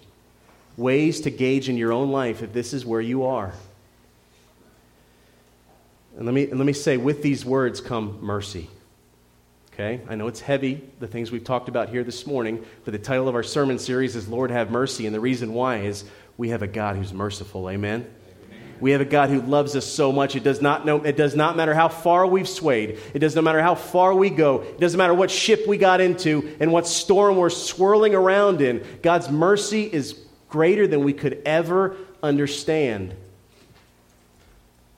ways 0.77 1.23
to 1.23 1.31
gauge 1.31 1.71
in 1.71 1.79
your 1.79 1.93
own 1.93 2.11
life 2.11 2.43
if 2.43 2.53
this 2.53 2.75
is 2.75 2.85
where 2.85 3.01
you 3.01 3.25
are. 3.25 3.55
And 6.17 6.27
let 6.27 6.35
me, 6.35 6.47
let 6.47 6.67
me 6.67 6.75
say, 6.75 6.97
with 6.97 7.23
these 7.23 7.45
words 7.45 7.81
come 7.81 8.19
mercy. 8.21 8.69
Okay? 9.75 10.01
I 10.09 10.15
know 10.15 10.29
it's 10.29 10.41
heavy, 10.41 10.81
the 11.01 11.09
things 11.09 11.33
we've 11.33 11.43
talked 11.43 11.69
about 11.69 11.89
here 11.89 12.05
this 12.05 12.29
morning, 12.29 12.65
but 12.85 12.93
the 12.93 12.99
title 12.99 13.29
of 13.29 13.35
our 13.35 13.43
sermon 13.43 13.81
series 13.81 14.15
is 14.15 14.29
Lord 14.29 14.53
Have 14.53 14.71
Mercy. 14.71 15.05
And 15.05 15.15
the 15.15 15.21
reason 15.21 15.53
why 15.53 15.79
is 15.79 16.05
we 16.37 16.51
have 16.51 16.63
a 16.63 16.69
God 16.69 16.95
who's 16.95 17.13
merciful. 17.13 17.69
Amen? 17.69 18.09
We 18.81 18.93
have 18.93 19.01
a 19.01 19.07
God 19.07 19.31
who 19.31 19.41
loves 19.41 19.75
us 19.75 19.85
so 19.85 20.13
much. 20.13 20.37
It 20.37 20.45
does, 20.45 20.63
not 20.63 20.87
know, 20.87 21.03
it 21.03 21.17
does 21.17 21.35
not 21.35 21.57
matter 21.57 21.75
how 21.75 21.89
far 21.89 22.25
we've 22.25 22.49
swayed. 22.49 23.01
It 23.15 23.19
doesn't 23.19 23.43
matter 23.43 23.61
how 23.61 23.75
far 23.75 24.15
we 24.15 24.31
go. 24.31 24.61
It 24.61 24.79
doesn't 24.79 24.99
matter 24.99 25.15
what 25.15 25.31
ship 25.31 25.67
we 25.67 25.77
got 25.77 26.01
into 26.01 26.57
and 26.61 26.73
what 26.73 26.87
storm 26.87 27.37
we're 27.37 27.51
swirling 27.51 28.15
around 28.15 28.61
in. 28.61 28.85
God's 29.03 29.29
mercy 29.29 29.93
is 29.93 30.21
greater 30.49 30.87
than 30.87 31.03
we 31.03 31.13
could 31.13 31.43
ever 31.45 31.97
understand. 32.23 33.15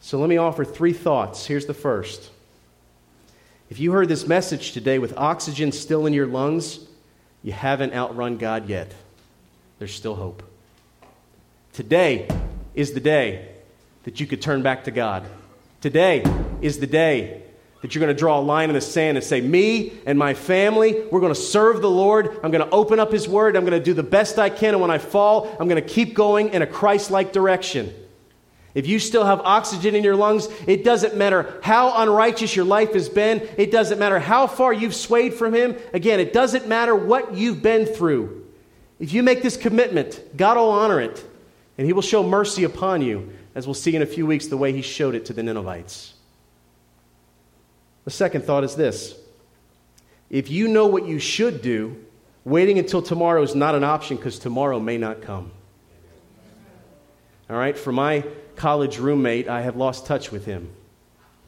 So 0.01 0.19
let 0.19 0.29
me 0.29 0.37
offer 0.37 0.67
three 0.67 0.93
thoughts. 0.93 1.47
Here's 1.47 1.65
the 1.65 1.75
first. 1.75 2.31
If 3.69 3.81
you 3.81 3.93
heard 3.93 4.09
this 4.09 4.29
message 4.29 4.73
today 4.73 4.99
with 4.99 5.17
oxygen 5.17 5.73
still 5.73 6.07
in 6.07 6.13
your 6.13 6.27
lungs, 6.27 6.81
you 7.43 7.53
haven't 7.53 7.95
outrun 7.95 8.39
God 8.39 8.69
yet. 8.69 8.93
There's 9.79 9.93
still 9.93 10.15
hope. 10.15 10.43
Today 11.73 12.29
is 12.75 12.93
the 12.93 13.01
day 13.01 13.49
that 14.05 14.21
you 14.21 14.27
could 14.27 14.41
turn 14.41 14.63
back 14.63 14.85
to 14.85 14.93
God. 14.93 15.27
Today 15.81 16.25
is 16.63 16.79
the 16.79 16.87
day 16.87 17.43
that 17.83 17.95
you're 17.95 18.01
going 18.01 18.15
to 18.15 18.19
draw 18.19 18.39
a 18.39 18.41
line 18.41 18.71
in 18.71 18.75
the 18.75 18.81
sand 18.81 19.17
and 19.17 19.25
say, 19.25 19.41
Me 19.41 19.93
and 20.07 20.17
my 20.17 20.33
family, 20.33 21.05
we're 21.11 21.21
going 21.21 21.35
to 21.35 21.41
serve 21.41 21.83
the 21.83 21.91
Lord. 21.91 22.39
I'm 22.45 22.53
going 22.53 22.65
to 22.65 22.71
open 22.71 23.01
up 23.01 23.11
His 23.11 23.29
Word. 23.29 23.57
I'm 23.57 23.65
going 23.65 23.79
to 23.79 23.85
do 23.85 23.95
the 23.95 24.03
best 24.03 24.39
I 24.39 24.49
can. 24.49 24.75
And 24.75 24.81
when 24.81 24.93
I 24.93 24.99
fall, 24.99 25.55
I'm 25.59 25.69
going 25.69 25.83
to 25.83 25.89
keep 25.89 26.15
going 26.15 26.51
in 26.51 26.63
a 26.63 26.67
Christ 26.67 27.11
like 27.11 27.33
direction. 27.33 27.93
If 28.77 28.87
you 28.87 28.99
still 28.99 29.25
have 29.25 29.41
oxygen 29.41 29.95
in 29.95 30.05
your 30.05 30.17
lungs, 30.17 30.51
it 30.67 30.85
doesn't 30.85 31.17
matter 31.17 31.59
how 31.63 32.03
unrighteous 32.03 32.55
your 32.55 32.67
life 32.67 32.93
has 32.93 33.09
been. 33.09 33.49
It 33.57 33.71
doesn't 33.71 33.99
matter 33.99 34.19
how 34.19 34.47
far 34.47 34.71
you've 34.71 34.95
swayed 34.95 35.33
from 35.33 35.55
Him. 35.55 35.79
Again, 35.95 36.21
it 36.21 36.35
doesn't 36.35 36.69
matter 36.69 36.95
what 36.95 37.33
you've 37.35 37.63
been 37.63 37.87
through. 37.87 38.47
If 38.99 39.15
you 39.15 39.23
make 39.23 39.41
this 39.41 39.57
commitment, 39.57 40.37
God 40.37 40.59
will 40.59 40.69
honor 40.69 41.01
it, 41.01 41.25
and 41.79 41.87
He 41.87 41.95
will 41.95 42.03
show 42.03 42.23
mercy 42.23 42.65
upon 42.65 43.01
you, 43.01 43.33
as 43.55 43.67
we'll 43.67 43.73
see 43.73 43.97
in 43.97 44.03
a 44.03 44.07
few 44.07 44.27
weeks 44.27 44.49
the 44.49 44.59
way 44.59 44.75
He 44.75 44.83
showed 44.83 45.15
it 45.15 45.25
to 45.25 45.33
the 45.33 45.43
Ninevites. 45.43 46.13
The 48.05 48.11
second 48.11 48.45
thought 48.45 48.63
is 48.63 48.77
this 48.77 49.15
if 50.29 50.51
you 50.51 50.69
know 50.69 50.87
what 50.87 51.07
you 51.07 51.19
should 51.19 51.63
do, 51.63 52.05
waiting 52.45 52.79
until 52.79 53.01
tomorrow 53.01 53.43
is 53.43 53.55
not 53.55 53.75
an 53.75 53.85
option 53.85 54.19
because 54.19 54.39
tomorrow 54.39 54.79
may 54.79 54.99
not 54.99 55.23
come. 55.23 55.51
All 57.49 57.57
right, 57.57 57.79
for 57.79 57.91
my 57.91 58.23
college 58.57 58.99
roommate, 58.99 59.49
I 59.49 59.63
have 59.63 59.77
lost 59.77 60.07
touch 60.07 60.33
with 60.33 60.45
him. 60.45 60.71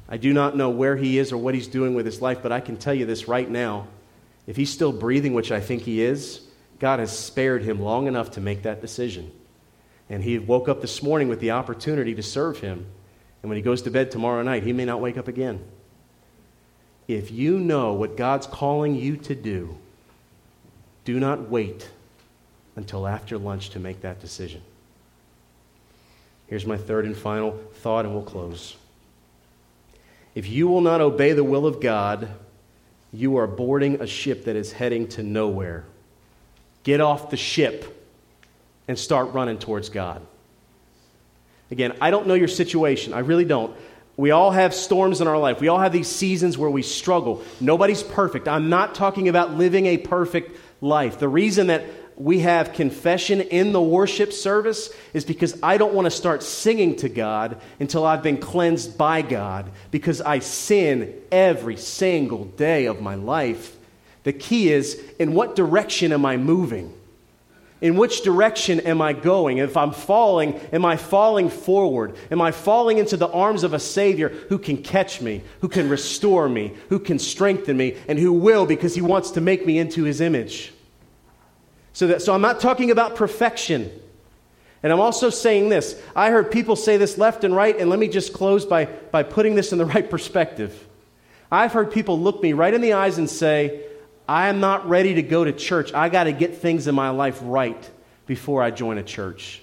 I 0.08 0.16
do 0.16 0.32
not 0.32 0.56
know 0.56 0.70
where 0.70 0.96
he 0.96 1.18
is 1.18 1.32
or 1.32 1.36
what 1.36 1.54
he's 1.54 1.66
doing 1.66 1.94
with 1.94 2.06
his 2.06 2.22
life, 2.22 2.38
but 2.42 2.52
I 2.52 2.60
can 2.60 2.76
tell 2.76 2.94
you 2.94 3.06
this 3.06 3.28
right 3.28 3.48
now. 3.48 3.88
If 4.46 4.56
he's 4.56 4.70
still 4.70 4.92
breathing, 4.92 5.34
which 5.34 5.52
I 5.52 5.60
think 5.60 5.82
he 5.82 6.00
is, 6.00 6.40
God 6.78 7.00
has 7.00 7.16
spared 7.16 7.62
him 7.62 7.80
long 7.80 8.06
enough 8.06 8.32
to 8.32 8.40
make 8.40 8.62
that 8.62 8.80
decision. 8.80 9.30
And 10.08 10.22
he 10.22 10.38
woke 10.38 10.68
up 10.68 10.80
this 10.80 11.02
morning 11.02 11.28
with 11.28 11.40
the 11.40 11.50
opportunity 11.50 12.14
to 12.14 12.22
serve 12.22 12.60
him. 12.60 12.86
And 13.42 13.50
when 13.50 13.56
he 13.56 13.62
goes 13.62 13.82
to 13.82 13.90
bed 13.90 14.10
tomorrow 14.10 14.42
night, 14.42 14.62
he 14.62 14.72
may 14.72 14.86
not 14.86 15.00
wake 15.00 15.18
up 15.18 15.28
again. 15.28 15.62
If 17.06 17.30
you 17.30 17.58
know 17.58 17.92
what 17.92 18.16
God's 18.16 18.46
calling 18.46 18.94
you 18.94 19.16
to 19.18 19.34
do, 19.34 19.76
do 21.04 21.20
not 21.20 21.50
wait 21.50 21.88
until 22.76 23.06
after 23.06 23.38
lunch 23.38 23.70
to 23.70 23.78
make 23.78 24.02
that 24.02 24.20
decision. 24.20 24.62
Here's 26.48 26.66
my 26.66 26.76
third 26.76 27.04
and 27.04 27.16
final 27.16 27.52
thought, 27.74 28.04
and 28.04 28.14
we'll 28.14 28.22
close. 28.22 28.76
If 30.34 30.48
you 30.48 30.66
will 30.68 30.80
not 30.80 31.00
obey 31.00 31.32
the 31.32 31.44
will 31.44 31.66
of 31.66 31.80
God, 31.80 32.28
you 33.12 33.36
are 33.36 33.46
boarding 33.46 34.00
a 34.00 34.06
ship 34.06 34.44
that 34.44 34.56
is 34.56 34.72
heading 34.72 35.08
to 35.08 35.22
nowhere. 35.22 35.84
Get 36.84 37.00
off 37.00 37.30
the 37.30 37.36
ship 37.36 37.94
and 38.86 38.98
start 38.98 39.32
running 39.32 39.58
towards 39.58 39.90
God. 39.90 40.22
Again, 41.70 41.96
I 42.00 42.10
don't 42.10 42.26
know 42.26 42.34
your 42.34 42.48
situation. 42.48 43.12
I 43.12 43.18
really 43.20 43.44
don't. 43.44 43.76
We 44.16 44.30
all 44.30 44.50
have 44.50 44.74
storms 44.74 45.20
in 45.20 45.28
our 45.28 45.38
life. 45.38 45.60
We 45.60 45.68
all 45.68 45.78
have 45.78 45.92
these 45.92 46.08
seasons 46.08 46.56
where 46.58 46.70
we 46.70 46.82
struggle. 46.82 47.42
Nobody's 47.60 48.02
perfect. 48.02 48.48
I'm 48.48 48.68
not 48.68 48.94
talking 48.94 49.28
about 49.28 49.54
living 49.54 49.86
a 49.86 49.98
perfect 49.98 50.58
life. 50.80 51.18
The 51.18 51.28
reason 51.28 51.68
that 51.68 51.84
we 52.18 52.40
have 52.40 52.72
confession 52.72 53.40
in 53.40 53.72
the 53.72 53.80
worship 53.80 54.32
service 54.32 54.90
is 55.14 55.24
because 55.24 55.56
I 55.62 55.78
don't 55.78 55.94
want 55.94 56.06
to 56.06 56.10
start 56.10 56.42
singing 56.42 56.96
to 56.96 57.08
God 57.08 57.60
until 57.78 58.04
I've 58.04 58.24
been 58.24 58.38
cleansed 58.38 58.98
by 58.98 59.22
God 59.22 59.70
because 59.92 60.20
I 60.20 60.40
sin 60.40 61.14
every 61.30 61.76
single 61.76 62.46
day 62.46 62.86
of 62.86 63.00
my 63.00 63.14
life. 63.14 63.76
The 64.24 64.32
key 64.32 64.72
is 64.72 65.00
in 65.20 65.32
what 65.32 65.54
direction 65.54 66.12
am 66.12 66.26
I 66.26 66.36
moving? 66.36 66.92
In 67.80 67.96
which 67.96 68.22
direction 68.22 68.80
am 68.80 69.00
I 69.00 69.12
going? 69.12 69.58
If 69.58 69.76
I'm 69.76 69.92
falling, 69.92 70.58
am 70.72 70.84
I 70.84 70.96
falling 70.96 71.48
forward? 71.48 72.16
Am 72.32 72.40
I 72.40 72.50
falling 72.50 72.98
into 72.98 73.16
the 73.16 73.28
arms 73.28 73.62
of 73.62 73.74
a 73.74 73.78
Savior 73.78 74.30
who 74.48 74.58
can 74.58 74.82
catch 74.82 75.20
me, 75.20 75.42
who 75.60 75.68
can 75.68 75.88
restore 75.88 76.48
me, 76.48 76.74
who 76.88 76.98
can 76.98 77.20
strengthen 77.20 77.76
me, 77.76 77.96
and 78.08 78.18
who 78.18 78.32
will 78.32 78.66
because 78.66 78.96
He 78.96 79.02
wants 79.02 79.30
to 79.32 79.40
make 79.40 79.64
me 79.64 79.78
into 79.78 80.02
His 80.02 80.20
image? 80.20 80.72
So, 81.92 82.06
that, 82.08 82.22
so 82.22 82.34
I'm 82.34 82.40
not 82.40 82.60
talking 82.60 82.90
about 82.90 83.16
perfection. 83.16 83.90
And 84.82 84.92
I'm 84.92 85.00
also 85.00 85.30
saying 85.30 85.68
this. 85.68 86.00
I 86.14 86.30
heard 86.30 86.50
people 86.50 86.76
say 86.76 86.96
this 86.96 87.18
left 87.18 87.44
and 87.44 87.54
right, 87.54 87.76
and 87.76 87.90
let 87.90 87.98
me 87.98 88.08
just 88.08 88.32
close 88.32 88.64
by, 88.64 88.84
by 88.86 89.22
putting 89.22 89.54
this 89.54 89.72
in 89.72 89.78
the 89.78 89.86
right 89.94 90.08
perspective. 90.08 90.86
I've 91.50 91.72
heard 91.72 91.90
people 91.90 92.20
look 92.20 92.42
me 92.42 92.52
right 92.52 92.72
in 92.72 92.80
the 92.80 92.92
eyes 92.92 93.18
and 93.18 93.28
say, 93.28 93.82
I 94.28 94.48
am 94.48 94.60
not 94.60 94.88
ready 94.88 95.14
to 95.14 95.22
go 95.22 95.44
to 95.44 95.52
church. 95.52 95.94
I 95.94 96.10
got 96.10 96.24
to 96.24 96.32
get 96.32 96.58
things 96.58 96.86
in 96.86 96.94
my 96.94 97.10
life 97.10 97.40
right 97.42 97.90
before 98.26 98.62
I 98.62 98.70
join 98.70 98.98
a 98.98 99.02
church. 99.02 99.62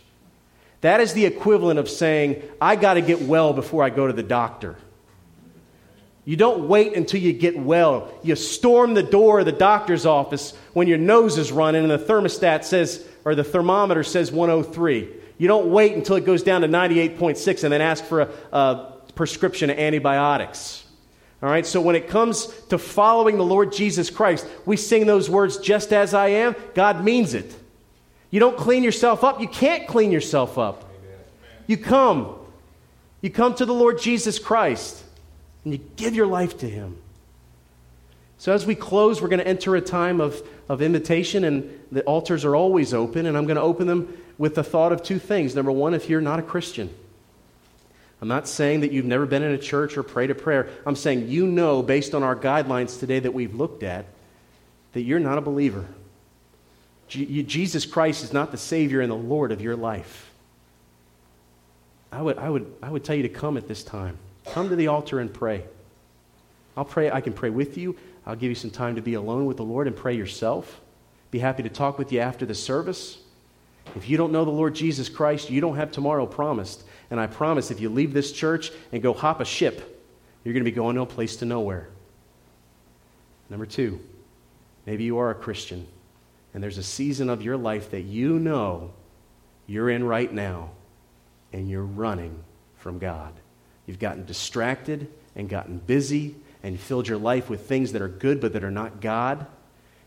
That 0.81 0.99
is 0.99 1.13
the 1.13 1.25
equivalent 1.25 1.79
of 1.79 1.88
saying, 1.89 2.41
I 2.59 2.75
got 2.75 2.95
to 2.95 3.01
get 3.01 3.21
well 3.21 3.53
before 3.53 3.83
I 3.83 3.91
go 3.91 4.07
to 4.07 4.13
the 4.13 4.23
doctor. 4.23 4.75
You 6.25 6.35
don't 6.35 6.67
wait 6.67 6.95
until 6.95 7.21
you 7.21 7.33
get 7.33 7.57
well. 7.57 8.11
You 8.23 8.35
storm 8.35 8.95
the 8.95 9.03
door 9.03 9.39
of 9.39 9.45
the 9.45 9.51
doctor's 9.51 10.07
office 10.07 10.53
when 10.73 10.88
your 10.88 10.97
nose 10.97 11.38
is 11.38 11.51
running 11.51 11.83
and 11.83 11.91
the 11.91 11.99
thermostat 11.99 12.63
says, 12.63 13.07
or 13.23 13.35
the 13.35 13.43
thermometer 13.43 14.03
says 14.03 14.31
103. 14.31 15.07
You 15.38 15.47
don't 15.47 15.69
wait 15.69 15.93
until 15.93 16.15
it 16.15 16.25
goes 16.25 16.41
down 16.41 16.61
to 16.61 16.67
98.6 16.67 17.63
and 17.63 17.71
then 17.71 17.81
ask 17.81 18.03
for 18.03 18.21
a, 18.21 18.29
a 18.51 18.93
prescription 19.13 19.69
of 19.69 19.77
antibiotics. 19.77 20.83
All 21.43 21.49
right, 21.49 21.65
so 21.65 21.79
when 21.79 21.95
it 21.95 22.07
comes 22.07 22.47
to 22.69 22.79
following 22.79 23.38
the 23.38 23.45
Lord 23.45 23.71
Jesus 23.71 24.09
Christ, 24.09 24.47
we 24.65 24.77
sing 24.77 25.05
those 25.05 25.29
words, 25.29 25.57
just 25.57 25.93
as 25.93 26.15
I 26.15 26.29
am. 26.29 26.55
God 26.73 27.03
means 27.03 27.35
it. 27.35 27.53
You 28.31 28.39
don't 28.39 28.57
clean 28.57 28.83
yourself 28.83 29.23
up. 29.23 29.39
You 29.39 29.47
can't 29.47 29.88
clean 29.88 30.11
yourself 30.11 30.57
up. 30.57 30.89
You 31.67 31.77
come. 31.77 32.35
You 33.21 33.29
come 33.29 33.53
to 33.55 33.65
the 33.65 33.73
Lord 33.73 34.01
Jesus 34.01 34.39
Christ 34.39 35.04
and 35.65 35.73
you 35.73 35.80
give 35.97 36.15
your 36.15 36.28
life 36.28 36.58
to 36.60 36.69
Him. 36.69 36.97
So, 38.38 38.54
as 38.54 38.65
we 38.65 38.75
close, 38.75 39.21
we're 39.21 39.28
going 39.28 39.39
to 39.39 39.47
enter 39.47 39.75
a 39.75 39.82
time 39.82 40.21
of, 40.21 40.41
of 40.69 40.82
invitation, 40.82 41.43
and 41.43 41.78
the 41.91 42.04
altars 42.04 42.45
are 42.45 42.56
always 42.56 42.93
open, 42.93 43.25
and 43.25 43.38
I'm 43.38 43.45
going 43.45 43.56
to 43.56 43.62
open 43.62 43.88
them 43.88 44.17
with 44.38 44.56
the 44.56 44.63
thought 44.63 44.91
of 44.91 45.04
two 45.04 45.19
things. 45.19 45.56
Number 45.56 45.71
one, 45.71 45.93
if 45.93 46.10
you're 46.10 46.21
not 46.21 46.39
a 46.39 46.43
Christian, 46.43 46.93
I'm 48.21 48.28
not 48.28 48.47
saying 48.47 48.82
that 48.82 48.91
you've 48.91 49.06
never 49.06 49.25
been 49.25 49.43
in 49.43 49.51
a 49.51 49.58
church 49.58 49.97
or 49.97 50.04
prayed 50.04 50.32
a 50.32 50.36
prayer. 50.36 50.69
I'm 50.86 50.95
saying 50.95 51.28
you 51.28 51.47
know, 51.47 51.82
based 51.82 52.13
on 52.13 52.23
our 52.23 52.36
guidelines 52.36 52.99
today 52.99 53.19
that 53.19 53.34
we've 53.34 53.54
looked 53.54 53.84
at, 53.84 54.06
that 54.93 55.01
you're 55.01 55.19
not 55.19 55.38
a 55.38 55.41
believer. 55.41 55.86
Jesus 57.08 57.86
Christ 57.86 58.23
is 58.23 58.34
not 58.34 58.51
the 58.51 58.58
Savior 58.58 59.01
and 59.01 59.12
the 59.12 59.15
Lord 59.15 59.51
of 59.51 59.62
your 59.62 59.75
life. 59.75 60.32
I 62.12 62.21
would, 62.21 62.38
I, 62.38 62.49
would, 62.49 62.73
I 62.82 62.89
would 62.89 63.04
tell 63.04 63.15
you 63.15 63.23
to 63.23 63.30
come 63.30 63.58
at 63.58 63.67
this 63.67 63.84
time. 63.84 64.17
Come 64.51 64.69
to 64.69 64.75
the 64.75 64.88
altar 64.88 65.19
and 65.19 65.34
pray. 65.34 65.63
I'll 66.77 66.86
pray. 66.86 67.12
I 67.12 67.21
can 67.21 67.34
pray 67.34 67.49
with 67.49 67.77
you. 67.77 67.95
I'll 68.25 68.36
give 68.36 68.49
you 68.49 68.55
some 68.55 68.71
time 68.71 68.95
to 68.95 69.01
be 69.01 69.13
alone 69.13 69.45
with 69.45 69.58
the 69.58 69.63
Lord 69.63 69.88
and 69.88 69.95
pray 69.95 70.15
yourself. 70.15 70.81
Be 71.31 71.39
happy 71.39 71.63
to 71.63 71.69
talk 71.69 71.97
with 71.97 72.12
you 72.12 72.19
after 72.19 72.45
the 72.45 72.55
service. 72.55 73.17
If 73.95 74.10
you 74.10 74.17
don't 74.17 74.31
know 74.31 74.45
the 74.45 74.51
Lord 74.51 74.73
Jesus 74.73 75.10
Christ, 75.10 75.49
you 75.49 75.62
don't 75.62 75.75
have 75.75 75.91
tomorrow 75.91 76.25
promised. 76.25 76.84
And 77.12 77.19
I 77.19 77.27
promise 77.27 77.71
if 77.71 77.79
you 77.79 77.89
leave 77.89 78.13
this 78.13 78.31
church 78.31 78.71
and 78.91 79.01
go 79.01 79.13
hop 79.13 79.39
a 79.39 79.45
ship, 79.45 80.03
you're 80.43 80.53
going 80.53 80.63
to 80.63 80.71
be 80.71 80.75
going 80.75 80.95
to 80.95 81.01
a 81.01 81.05
place 81.05 81.38
to 81.38 81.45
nowhere. 81.45 81.89
Number 83.49 83.65
two, 83.65 83.99
maybe 84.86 85.03
you 85.03 85.17
are 85.19 85.29
a 85.29 85.36
Christian 85.36 85.88
and 86.53 86.63
there's 86.63 86.77
a 86.77 86.84
season 86.84 87.29
of 87.29 87.41
your 87.41 87.58
life 87.58 87.91
that 87.91 88.03
you 88.03 88.39
know 88.39 88.91
you're 89.67 89.89
in 89.89 90.03
right 90.03 90.31
now 90.31 90.71
and 91.51 91.69
you're 91.69 91.84
running 91.84 92.43
from 92.77 92.97
God. 92.97 93.34
You've 93.86 94.00
gotten 94.00 94.26
distracted 94.26 95.08
and 95.36 95.50
gotten 95.50 95.78
busy 95.78 96.36
and 96.63 96.80
filled 96.80 97.08
your 97.08 97.17
life 97.17 97.50
with 97.50 97.67
things 97.67 97.91
that 97.91 98.02
are 98.02 98.08
good 98.08 98.41
but 98.41 98.54
that 98.54 98.63
are 98.63 98.71
not 98.71 99.02
God. 99.02 99.45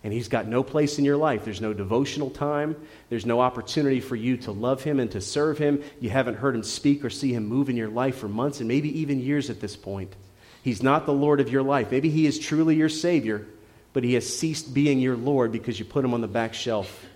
And 0.04 0.12
He's 0.12 0.28
got 0.28 0.46
no 0.46 0.62
place 0.62 0.98
in 0.98 1.04
your 1.04 1.16
life. 1.16 1.44
There's 1.44 1.60
no 1.60 1.72
devotional 1.72 2.30
time. 2.30 2.76
There's 3.10 3.26
no 3.26 3.40
opportunity 3.40 4.00
for 4.00 4.16
you 4.16 4.36
to 4.38 4.52
love 4.52 4.82
Him 4.82 5.00
and 5.00 5.10
to 5.12 5.20
serve 5.20 5.58
Him. 5.58 5.82
You 6.00 6.10
haven't 6.10 6.36
heard 6.36 6.54
Him 6.54 6.62
speak 6.62 7.04
or 7.04 7.10
see 7.10 7.32
Him 7.32 7.46
move 7.46 7.68
in 7.68 7.76
your 7.76 7.88
life 7.88 8.18
for 8.18 8.28
months 8.28 8.60
and 8.60 8.68
maybe 8.68 9.00
even 9.00 9.20
years 9.20 9.50
at 9.50 9.60
this 9.60 9.76
point. 9.76 10.14
He's 10.62 10.82
not 10.82 11.06
the 11.06 11.12
Lord 11.12 11.40
of 11.40 11.50
your 11.50 11.62
life. 11.62 11.90
Maybe 11.90 12.10
He 12.10 12.26
is 12.26 12.38
truly 12.38 12.76
your 12.76 12.88
Savior, 12.88 13.46
but 13.92 14.04
He 14.04 14.14
has 14.14 14.26
ceased 14.26 14.72
being 14.72 15.00
your 15.00 15.16
Lord 15.16 15.52
because 15.52 15.78
you 15.78 15.84
put 15.84 16.04
Him 16.04 16.14
on 16.14 16.20
the 16.20 16.28
back 16.28 16.54
shelf. 16.54 17.06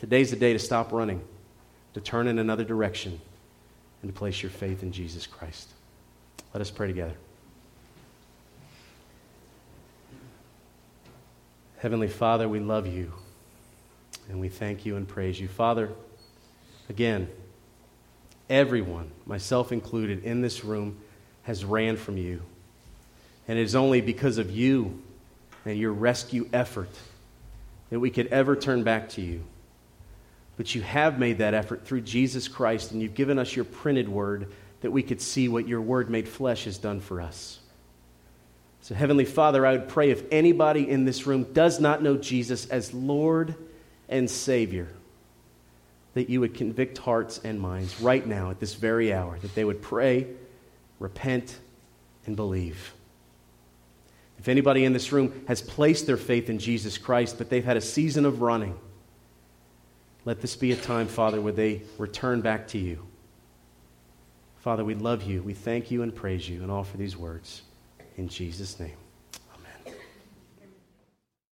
Today's 0.00 0.30
the 0.30 0.36
day 0.36 0.52
to 0.52 0.58
stop 0.58 0.92
running, 0.92 1.22
to 1.94 2.00
turn 2.00 2.28
in 2.28 2.38
another 2.38 2.64
direction, 2.64 3.20
and 4.02 4.12
to 4.12 4.18
place 4.18 4.42
your 4.42 4.50
faith 4.50 4.82
in 4.82 4.92
Jesus 4.92 5.26
Christ. 5.26 5.68
Let 6.54 6.60
us 6.60 6.70
pray 6.70 6.86
together. 6.86 7.14
Heavenly 11.78 12.08
Father, 12.08 12.48
we 12.48 12.58
love 12.58 12.86
you 12.86 13.12
and 14.28 14.40
we 14.40 14.48
thank 14.48 14.84
you 14.84 14.96
and 14.96 15.06
praise 15.06 15.38
you. 15.38 15.48
Father, 15.48 15.90
again, 16.88 17.28
everyone, 18.50 19.10
myself 19.26 19.72
included, 19.72 20.24
in 20.24 20.42
this 20.42 20.64
room 20.64 20.98
has 21.44 21.64
ran 21.64 21.96
from 21.96 22.16
you. 22.16 22.42
And 23.46 23.58
it 23.58 23.62
is 23.62 23.74
only 23.74 24.00
because 24.00 24.38
of 24.38 24.50
you 24.50 25.02
and 25.64 25.78
your 25.78 25.92
rescue 25.92 26.48
effort 26.52 26.90
that 27.90 28.00
we 28.00 28.10
could 28.10 28.26
ever 28.28 28.56
turn 28.56 28.82
back 28.82 29.08
to 29.10 29.22
you. 29.22 29.42
But 30.56 30.74
you 30.74 30.82
have 30.82 31.18
made 31.18 31.38
that 31.38 31.54
effort 31.54 31.86
through 31.86 32.02
Jesus 32.02 32.48
Christ, 32.48 32.90
and 32.92 33.00
you've 33.00 33.14
given 33.14 33.38
us 33.38 33.54
your 33.54 33.64
printed 33.64 34.08
word 34.08 34.52
that 34.80 34.90
we 34.90 35.02
could 35.02 35.20
see 35.20 35.48
what 35.48 35.66
your 35.66 35.80
word 35.80 36.08
made 36.10 36.28
flesh 36.28 36.64
has 36.64 36.78
done 36.78 37.00
for 37.00 37.20
us. 37.20 37.58
So, 38.80 38.94
Heavenly 38.94 39.24
Father, 39.24 39.66
I 39.66 39.72
would 39.72 39.88
pray 39.88 40.10
if 40.10 40.22
anybody 40.30 40.88
in 40.88 41.04
this 41.04 41.26
room 41.26 41.44
does 41.52 41.80
not 41.80 42.02
know 42.02 42.16
Jesus 42.16 42.66
as 42.66 42.94
Lord 42.94 43.54
and 44.08 44.30
Savior, 44.30 44.88
that 46.14 46.30
you 46.30 46.40
would 46.40 46.54
convict 46.54 46.98
hearts 46.98 47.40
and 47.44 47.60
minds 47.60 48.00
right 48.00 48.26
now 48.26 48.50
at 48.50 48.60
this 48.60 48.74
very 48.74 49.12
hour, 49.12 49.38
that 49.40 49.54
they 49.54 49.64
would 49.64 49.82
pray, 49.82 50.26
repent, 51.00 51.58
and 52.24 52.36
believe. 52.36 52.94
If 54.38 54.48
anybody 54.48 54.84
in 54.84 54.92
this 54.92 55.12
room 55.12 55.44
has 55.48 55.60
placed 55.60 56.06
their 56.06 56.16
faith 56.16 56.48
in 56.48 56.58
Jesus 56.58 56.96
Christ, 56.96 57.36
but 57.38 57.50
they've 57.50 57.64
had 57.64 57.76
a 57.76 57.80
season 57.82 58.24
of 58.24 58.40
running, 58.40 58.78
let 60.24 60.40
this 60.40 60.56
be 60.56 60.72
a 60.72 60.76
time, 60.76 61.08
Father, 61.08 61.40
where 61.40 61.52
they 61.52 61.82
return 61.98 62.40
back 62.40 62.68
to 62.68 62.78
you. 62.78 63.04
Father, 64.58 64.84
we 64.84 64.94
love 64.94 65.22
you. 65.22 65.42
We 65.42 65.54
thank 65.54 65.90
you 65.90 66.02
and 66.02 66.14
praise 66.14 66.48
you 66.48 66.62
and 66.62 66.70
offer 66.70 66.96
these 66.96 67.16
words. 67.16 67.62
In 68.16 68.28
Jesus' 68.28 68.78
name. 68.80 68.96